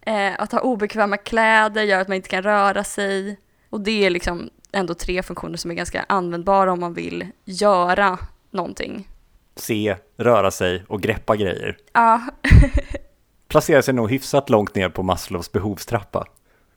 Eh, 0.00 0.32
att 0.38 0.52
ha 0.52 0.60
obekväma 0.60 1.16
kläder 1.16 1.82
gör 1.82 2.00
att 2.00 2.08
man 2.08 2.16
inte 2.16 2.28
kan 2.28 2.42
röra 2.42 2.84
sig. 2.84 3.40
Och 3.70 3.80
det 3.80 4.06
är 4.06 4.10
liksom 4.10 4.50
ändå 4.72 4.94
tre 4.94 5.22
funktioner 5.22 5.56
som 5.56 5.70
är 5.70 5.74
ganska 5.74 6.04
användbara 6.08 6.72
om 6.72 6.80
man 6.80 6.94
vill 6.94 7.26
göra 7.44 8.18
någonting. 8.50 9.08
Se, 9.56 9.96
röra 10.16 10.50
sig 10.50 10.84
och 10.88 11.02
greppa 11.02 11.36
grejer. 11.36 11.76
Ja, 11.92 12.20
Placerar 13.48 13.82
sig 13.82 13.94
nog 13.94 14.10
hyfsat 14.10 14.50
långt 14.50 14.74
ner 14.74 14.88
på 14.88 15.02
Maslows 15.02 15.52
behovstrappa. 15.52 16.26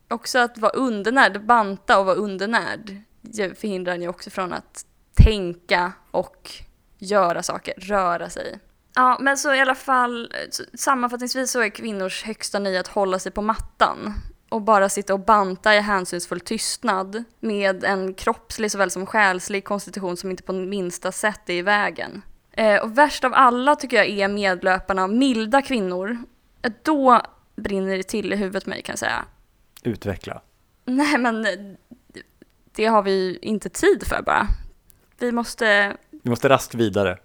också 0.08 0.40
att 0.40 0.58
vara 0.58 0.72
undernärd, 0.72 1.46
banta 1.46 2.00
och 2.00 2.06
vara 2.06 2.16
undernärd 2.16 3.02
förhindrar 3.56 3.94
en 3.94 4.02
ju 4.02 4.08
också 4.08 4.30
från 4.30 4.54
att 4.54 4.86
tänka 5.14 5.92
och 6.12 6.52
göra 7.06 7.44
saker, 7.44 7.74
röra 7.78 8.30
sig. 8.30 8.60
Ja, 8.96 9.18
men 9.20 9.38
så 9.38 9.54
i 9.54 9.60
alla 9.60 9.76
fall, 9.76 10.34
sammanfattningsvis 10.74 11.52
så 11.52 11.62
är 11.62 11.70
kvinnors 11.70 12.24
högsta 12.24 12.60
nöje 12.60 12.80
att 12.80 12.88
hålla 12.88 13.20
sig 13.20 13.32
på 13.32 13.42
mattan 13.42 14.14
och 14.50 14.62
bara 14.62 14.90
sitta 14.90 15.14
och 15.14 15.20
banta 15.20 15.76
i 15.76 15.80
hänsynsfull 15.80 16.40
tystnad 16.40 17.24
med 17.40 17.84
en 17.84 18.14
kroppslig 18.14 18.72
såväl 18.72 18.92
som 18.92 19.06
själslig 19.06 19.66
konstitution 19.66 20.18
som 20.18 20.32
inte 20.32 20.44
på 20.44 20.54
minsta 20.54 21.12
sätt 21.12 21.50
är 21.50 21.54
i 21.54 21.62
vägen. 21.62 22.22
Eh, 22.52 22.82
och 22.82 22.98
värst 22.98 23.24
av 23.24 23.34
alla 23.34 23.76
tycker 23.76 23.98
jag 23.98 24.08
är 24.08 24.28
medlöparna 24.28 25.08
milda 25.08 25.62
kvinnor. 25.62 26.18
Eh, 26.62 26.72
Då 26.84 27.22
brinner 27.56 27.98
det 27.98 28.04
till 28.04 28.34
i 28.34 28.36
huvudet 28.36 28.66
mig 28.66 28.82
kan 28.82 28.94
jag 28.94 29.00
säga. 29.00 29.26
Utveckla. 29.84 30.42
Nej 30.86 31.18
men 31.18 31.46
eh, 31.46 31.52
det 32.72 32.86
har 32.86 33.04
vi 33.04 33.40
inte 33.42 33.70
tid 33.70 34.04
för 34.08 34.22
bara. 34.22 34.48
Vi 35.20 35.32
måste 35.32 35.98
Vi 36.26 36.30
måste 36.30 36.50
raskt 36.50 36.76
vidare. 36.76 37.18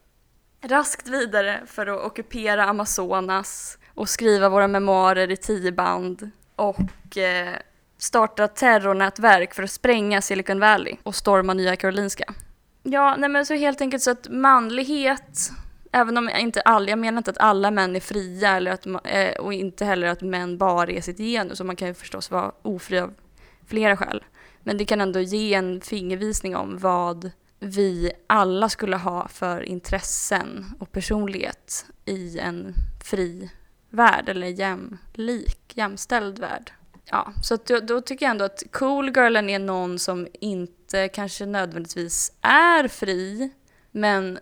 raskt 0.63 1.09
vidare 1.09 1.61
för 1.67 1.87
att 1.87 2.01
ockupera 2.01 2.65
Amazonas 2.65 3.79
och 3.95 4.09
skriva 4.09 4.49
våra 4.49 4.69
memoarer 4.69 5.31
i 5.31 5.37
tio 5.37 5.73
band 5.73 6.31
och 6.57 7.17
eh, 7.17 7.55
starta 7.99 8.49
terrornätverk 8.49 9.55
för 9.55 9.63
att 9.63 9.71
spränga 9.71 10.23
Silicon 10.23 10.61
Valley 10.61 10.97
och 11.03 11.15
storma 11.15 11.55
Nya 11.55 11.77
Karolinska. 11.77 12.35
Ja, 12.83 13.17
nej 13.19 13.29
men 13.29 13.47
så 13.47 13.55
helt 13.55 13.81
enkelt 13.81 14.03
så 14.03 14.11
att 14.11 14.29
manlighet, 14.31 15.51
även 15.93 16.17
om 16.17 16.29
jag 16.29 16.41
inte 16.41 16.61
alla, 16.61 16.89
jag 16.89 16.99
menar 16.99 17.19
inte 17.19 17.31
att 17.31 17.39
alla 17.39 17.71
män 17.71 17.97
är 17.97 18.01
fria 18.01 18.57
eller 18.57 18.73
att, 18.73 18.87
eh, 19.05 19.41
och 19.41 19.53
inte 19.53 19.85
heller 19.85 20.07
att 20.07 20.23
män 20.23 20.59
bara 20.59 20.91
är 20.91 21.01
sitt 21.01 21.19
genus, 21.19 21.61
och 21.61 21.67
man 21.67 21.77
kan 21.77 21.89
ju 21.89 21.95
förstås 21.95 22.31
vara 22.31 22.53
ofri 22.63 22.99
av 22.99 23.15
flera 23.67 23.97
skäl. 23.97 24.25
Men 24.63 24.79
det 24.79 24.85
kan 24.85 25.01
ändå 25.01 25.21
ge 25.21 25.55
en 25.55 25.81
fingervisning 25.81 26.57
om 26.57 26.79
vad 26.79 27.31
vi 27.61 28.13
alla 28.27 28.69
skulle 28.69 28.97
ha 28.97 29.29
för 29.29 29.63
intressen 29.63 30.75
och 30.79 30.93
personlighet 30.93 31.87
i 32.05 32.39
en 32.39 32.75
fri 33.05 33.51
värld 33.91 34.29
eller 34.29 34.47
jämlik, 34.47 35.73
jämställd 35.75 36.39
värld. 36.39 36.73
Ja, 37.05 37.33
så 37.43 37.55
att 37.55 37.67
då, 37.67 37.81
då 37.81 38.01
tycker 38.01 38.27
jag 38.27 38.31
ändå 38.31 38.45
att 38.45 38.63
coolgirlen 38.71 39.51
är 39.51 39.59
någon 39.59 39.99
som 39.99 40.29
inte 40.41 41.09
kanske 41.09 41.47
nödvändigtvis 41.47 42.33
är 42.41 42.89
fri, 42.89 43.51
men 43.91 44.39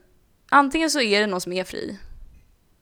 antingen 0.49 0.91
så 0.91 1.01
är 1.01 1.21
det 1.21 1.27
någon 1.27 1.41
som 1.41 1.53
är 1.53 1.65
fri, 1.65 1.99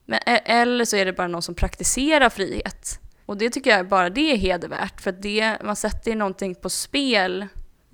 men, 0.04 0.20
e, 0.26 0.36
eller 0.44 0.84
så 0.84 0.96
är 0.96 1.04
det 1.04 1.12
bara 1.12 1.28
någon 1.28 1.42
som 1.42 1.54
praktiserar 1.54 2.30
frihet. 2.30 3.00
Och 3.26 3.36
det 3.36 3.50
tycker 3.50 3.70
jag 3.70 3.88
bara 3.88 4.10
det 4.10 4.32
är 4.32 4.36
hedervärt, 4.36 5.00
för 5.00 5.10
att 5.10 5.22
det, 5.22 5.56
man 5.64 5.76
sätter 5.76 6.10
ju 6.10 6.16
någonting 6.16 6.54
på 6.54 6.70
spel 6.70 7.46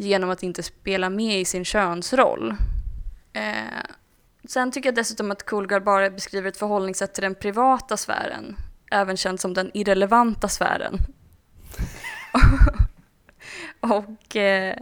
genom 0.02 0.30
att 0.30 0.42
inte 0.42 0.62
spela 0.62 1.10
med 1.10 1.40
i 1.40 1.44
sin 1.44 1.64
könsroll. 1.64 2.54
Eh, 3.32 3.82
sen 4.48 4.72
tycker 4.72 4.88
jag 4.88 4.94
dessutom 4.94 5.30
att 5.30 5.46
Coolgard 5.46 5.84
bara 5.84 6.10
beskriver 6.10 6.48
ett 6.48 6.56
förhållningssätt 6.56 7.14
till 7.14 7.22
den 7.22 7.34
privata 7.34 7.96
sfären, 7.96 8.56
även 8.90 9.16
känd 9.16 9.40
som 9.40 9.54
den 9.54 9.70
irrelevanta 9.74 10.48
sfären. 10.48 10.98
och, 13.80 14.36
eh, 14.36 14.76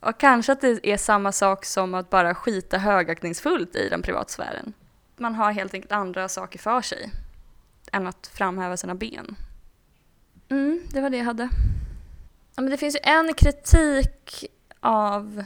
och 0.00 0.20
kanske 0.20 0.52
att 0.52 0.60
det 0.60 0.86
är 0.88 0.96
samma 0.96 1.32
sak 1.32 1.64
som 1.64 1.94
att 1.94 2.10
bara 2.10 2.34
skita 2.34 2.78
högaktningsfullt 2.78 3.76
i 3.76 3.88
den 3.88 4.02
privata 4.02 4.28
sfären. 4.28 4.72
Man 5.16 5.34
har 5.34 5.52
helt 5.52 5.74
enkelt 5.74 5.92
andra 5.92 6.28
saker 6.28 6.58
för 6.58 6.80
sig 6.80 7.10
än 7.92 8.06
att 8.06 8.26
framhäva 8.26 8.76
sina 8.76 8.94
ben. 8.94 9.36
Mm, 10.48 10.82
det 10.90 11.00
var 11.00 11.10
det 11.10 11.16
jag 11.16 11.24
hade. 11.24 11.48
Ja, 12.56 12.62
men 12.62 12.70
det 12.70 12.76
finns 12.76 12.94
ju 12.94 13.00
en 13.02 13.34
kritik 13.34 14.44
av 14.84 15.44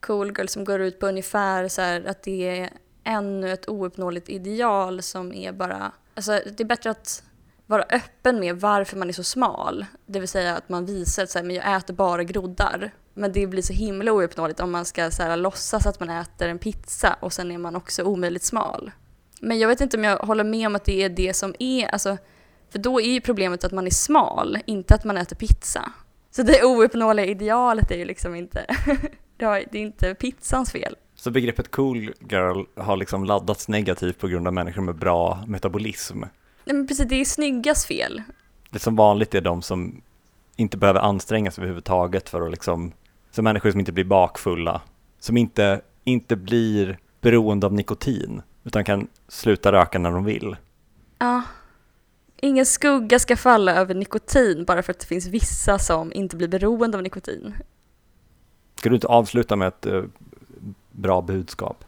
Cool 0.00 0.32
Girl 0.36 0.46
som 0.46 0.64
går 0.64 0.80
ut 0.80 1.00
på 1.00 1.06
ungefär 1.06 1.68
så 1.68 1.82
här 1.82 2.04
att 2.04 2.22
det 2.22 2.58
är 2.60 2.70
ännu 3.04 3.52
ett 3.52 3.68
ouppnåeligt 3.68 4.28
ideal 4.28 5.02
som 5.02 5.32
är 5.32 5.52
bara... 5.52 5.92
Alltså 6.14 6.32
det 6.32 6.60
är 6.60 6.64
bättre 6.64 6.90
att 6.90 7.22
vara 7.66 7.82
öppen 7.82 8.40
med 8.40 8.60
varför 8.60 8.96
man 8.96 9.08
är 9.08 9.12
så 9.12 9.24
smal. 9.24 9.86
Det 10.06 10.20
vill 10.20 10.28
säga 10.28 10.56
att 10.56 10.68
man 10.68 10.86
visar 10.86 11.22
att 11.22 11.30
så 11.30 11.38
här, 11.38 11.46
men 11.46 11.56
jag 11.56 11.76
äter 11.76 11.94
bara 11.94 12.24
groddar. 12.24 12.90
Men 13.14 13.32
det 13.32 13.46
blir 13.46 13.62
så 13.62 13.72
himla 13.72 14.12
ouppnåeligt 14.12 14.60
om 14.60 14.72
man 14.72 14.84
ska 14.84 15.10
så 15.10 15.22
här, 15.22 15.36
låtsas 15.36 15.86
att 15.86 16.00
man 16.00 16.10
äter 16.10 16.48
en 16.48 16.58
pizza 16.58 17.16
och 17.20 17.32
sen 17.32 17.50
är 17.50 17.58
man 17.58 17.76
också 17.76 18.02
omöjligt 18.02 18.44
smal. 18.44 18.90
Men 19.40 19.58
jag 19.58 19.68
vet 19.68 19.80
inte 19.80 19.96
om 19.96 20.04
jag 20.04 20.18
håller 20.18 20.44
med 20.44 20.66
om 20.66 20.76
att 20.76 20.84
det 20.84 21.02
är 21.02 21.08
det 21.08 21.34
som 21.34 21.54
är, 21.58 21.86
alltså, 21.86 22.16
för 22.70 22.78
då 22.78 23.00
är 23.00 23.12
ju 23.12 23.20
problemet 23.20 23.64
att 23.64 23.72
man 23.72 23.86
är 23.86 23.90
smal, 23.90 24.58
inte 24.66 24.94
att 24.94 25.04
man 25.04 25.16
äter 25.16 25.36
pizza. 25.36 25.92
Så 26.36 26.42
det 26.42 26.64
ouppnåeliga 26.64 27.26
idealet 27.26 27.90
är 27.90 27.96
ju 27.96 28.04
liksom 28.04 28.34
inte, 28.34 28.66
det 29.36 29.44
är 29.44 29.76
inte 29.76 30.14
pizzans 30.14 30.72
fel. 30.72 30.96
Så 31.14 31.30
begreppet 31.30 31.70
cool 31.70 32.12
girl 32.30 32.64
har 32.76 32.96
liksom 32.96 33.24
laddats 33.24 33.68
negativt 33.68 34.18
på 34.18 34.28
grund 34.28 34.46
av 34.46 34.52
människor 34.52 34.82
med 34.82 34.94
bra 34.94 35.44
metabolism. 35.46 36.20
Nej 36.64 36.76
men 36.76 36.86
precis, 36.86 37.08
det 37.08 37.20
är 37.20 37.24
snyggas 37.24 37.86
fel. 37.86 38.22
Det 38.70 38.78
som 38.78 38.96
vanligt 38.96 39.34
är 39.34 39.40
de 39.40 39.62
som 39.62 40.02
inte 40.56 40.76
behöver 40.76 41.00
anstränga 41.00 41.50
sig 41.50 41.62
överhuvudtaget 41.62 42.28
för 42.28 42.42
att 42.42 42.50
liksom, 42.50 42.92
som 43.30 43.44
människor 43.44 43.70
som 43.70 43.80
inte 43.80 43.92
blir 43.92 44.04
bakfulla, 44.04 44.80
som 45.18 45.36
inte, 45.36 45.80
inte 46.04 46.36
blir 46.36 46.98
beroende 47.20 47.66
av 47.66 47.72
nikotin, 47.72 48.42
utan 48.64 48.84
kan 48.84 49.08
sluta 49.28 49.72
röka 49.72 49.98
när 49.98 50.10
de 50.10 50.24
vill. 50.24 50.56
Ja. 51.18 51.42
Ingen 52.44 52.66
skugga 52.66 53.18
ska 53.18 53.36
falla 53.36 53.74
över 53.74 53.94
nikotin 53.94 54.64
bara 54.64 54.82
för 54.82 54.92
att 54.92 54.98
det 55.00 55.06
finns 55.06 55.26
vissa 55.26 55.78
som 55.78 56.12
inte 56.12 56.36
blir 56.36 56.48
beroende 56.48 56.96
av 56.96 57.02
nikotin. 57.02 57.54
Ska 58.78 58.88
du 58.88 58.94
inte 58.94 59.06
avsluta 59.06 59.56
med 59.56 59.68
ett 59.68 59.86
eh, 59.86 60.02
bra 60.90 61.22
budskap? 61.22 61.84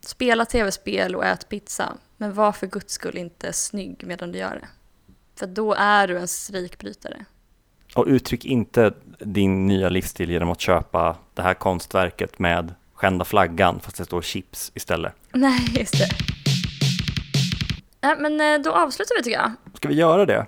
Spela 0.00 0.44
tv-spel 0.44 1.16
och 1.16 1.24
ät 1.24 1.48
pizza, 1.48 1.92
men 2.16 2.34
var 2.34 2.52
för 2.52 2.66
guds 2.66 2.92
skull 2.92 3.16
inte 3.16 3.52
snygg 3.52 4.02
medan 4.06 4.32
du 4.32 4.38
gör 4.38 4.54
det. 4.60 4.68
För 5.38 5.46
då 5.46 5.74
är 5.74 6.08
du 6.08 6.18
en 6.18 6.28
strikbrytare. 6.28 7.24
Och 7.94 8.06
uttryck 8.06 8.44
inte 8.44 8.92
din 9.18 9.66
nya 9.66 9.88
livsstil 9.88 10.30
genom 10.30 10.50
att 10.50 10.60
köpa 10.60 11.16
det 11.34 11.42
här 11.42 11.54
konstverket 11.54 12.38
med 12.38 12.74
skända 12.94 13.24
flaggan 13.24 13.80
fast 13.80 13.96
det 13.96 14.04
står 14.04 14.22
chips 14.22 14.72
istället. 14.74 15.12
Nej, 15.32 15.66
just 15.78 15.98
det. 15.98 16.08
Nej, 18.06 18.16
men 18.18 18.40
eh, 18.40 18.62
då 18.62 18.72
avslutar 18.72 19.16
vi 19.16 19.22
tycker 19.22 19.38
jag. 19.38 19.52
Ska 19.74 19.88
vi 19.88 19.94
göra 19.94 20.26
det? 20.26 20.46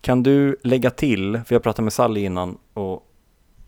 Kan 0.00 0.22
du 0.22 0.56
lägga 0.62 0.90
till, 0.90 1.40
för 1.46 1.54
jag 1.54 1.62
pratade 1.62 1.84
med 1.84 1.92
Sally 1.92 2.20
innan 2.20 2.58
och 2.74 3.02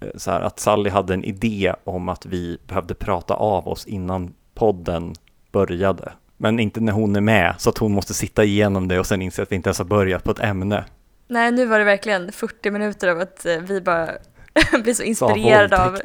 eh, 0.00 0.08
så 0.16 0.30
här, 0.30 0.40
att 0.40 0.60
Sally 0.60 0.90
hade 0.90 1.14
en 1.14 1.24
idé 1.24 1.74
om 1.84 2.08
att 2.08 2.26
vi 2.26 2.58
behövde 2.66 2.94
prata 2.94 3.34
av 3.34 3.68
oss 3.68 3.86
innan 3.86 4.34
podden 4.54 5.14
började. 5.52 6.12
Men 6.36 6.60
inte 6.60 6.80
när 6.80 6.92
hon 6.92 7.16
är 7.16 7.20
med, 7.20 7.54
så 7.58 7.70
att 7.70 7.78
hon 7.78 7.92
måste 7.92 8.14
sitta 8.14 8.44
igenom 8.44 8.88
det 8.88 8.98
och 8.98 9.06
sen 9.06 9.22
inse 9.22 9.42
att 9.42 9.52
vi 9.52 9.56
inte 9.56 9.68
ens 9.68 9.78
har 9.78 9.84
börjat 9.84 10.24
på 10.24 10.30
ett 10.30 10.40
ämne. 10.40 10.84
Nej, 11.28 11.52
nu 11.52 11.66
var 11.66 11.78
det 11.78 11.84
verkligen 11.84 12.32
40 12.32 12.70
minuter 12.70 13.08
av 13.08 13.20
att 13.20 13.46
eh, 13.46 13.56
vi 13.56 13.80
bara 13.80 14.10
blir 14.82 14.94
så 14.94 15.02
inspirerade 15.02 15.84
av, 15.84 15.98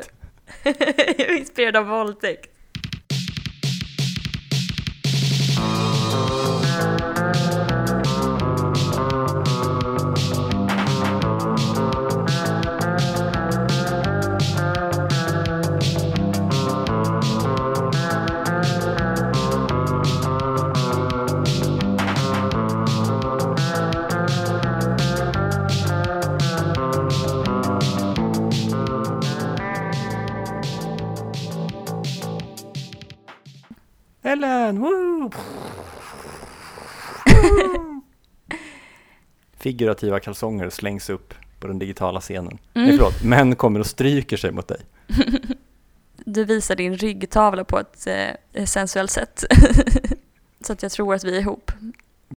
inspirerade 1.39 1.79
av 1.79 1.85
våldtäkt. 1.85 2.49
Woo! 34.79 35.31
Figurativa 39.57 40.19
kalsonger 40.19 40.69
slängs 40.69 41.09
upp 41.09 41.33
på 41.59 41.67
den 41.67 41.79
digitala 41.79 42.21
scenen. 42.21 42.57
Nej, 42.73 42.83
Mm. 42.85 42.97
förlåt, 42.97 43.23
män 43.23 43.55
kommer 43.55 43.79
och 43.79 43.85
stryker 43.87 44.37
sig 44.37 44.51
mot 44.51 44.67
dig. 44.67 44.81
Du 46.25 46.45
visar 46.45 46.75
din 46.75 46.97
ryggtavla 46.97 47.63
på 47.63 47.79
ett 47.79 48.07
eh, 48.53 48.65
sensuellt 48.65 49.11
sätt. 49.11 49.43
så 50.65 50.73
att 50.73 50.83
jag 50.83 50.91
tror 50.91 51.13
att 51.15 51.23
vi 51.23 51.35
är 51.37 51.41
ihop. 51.41 51.71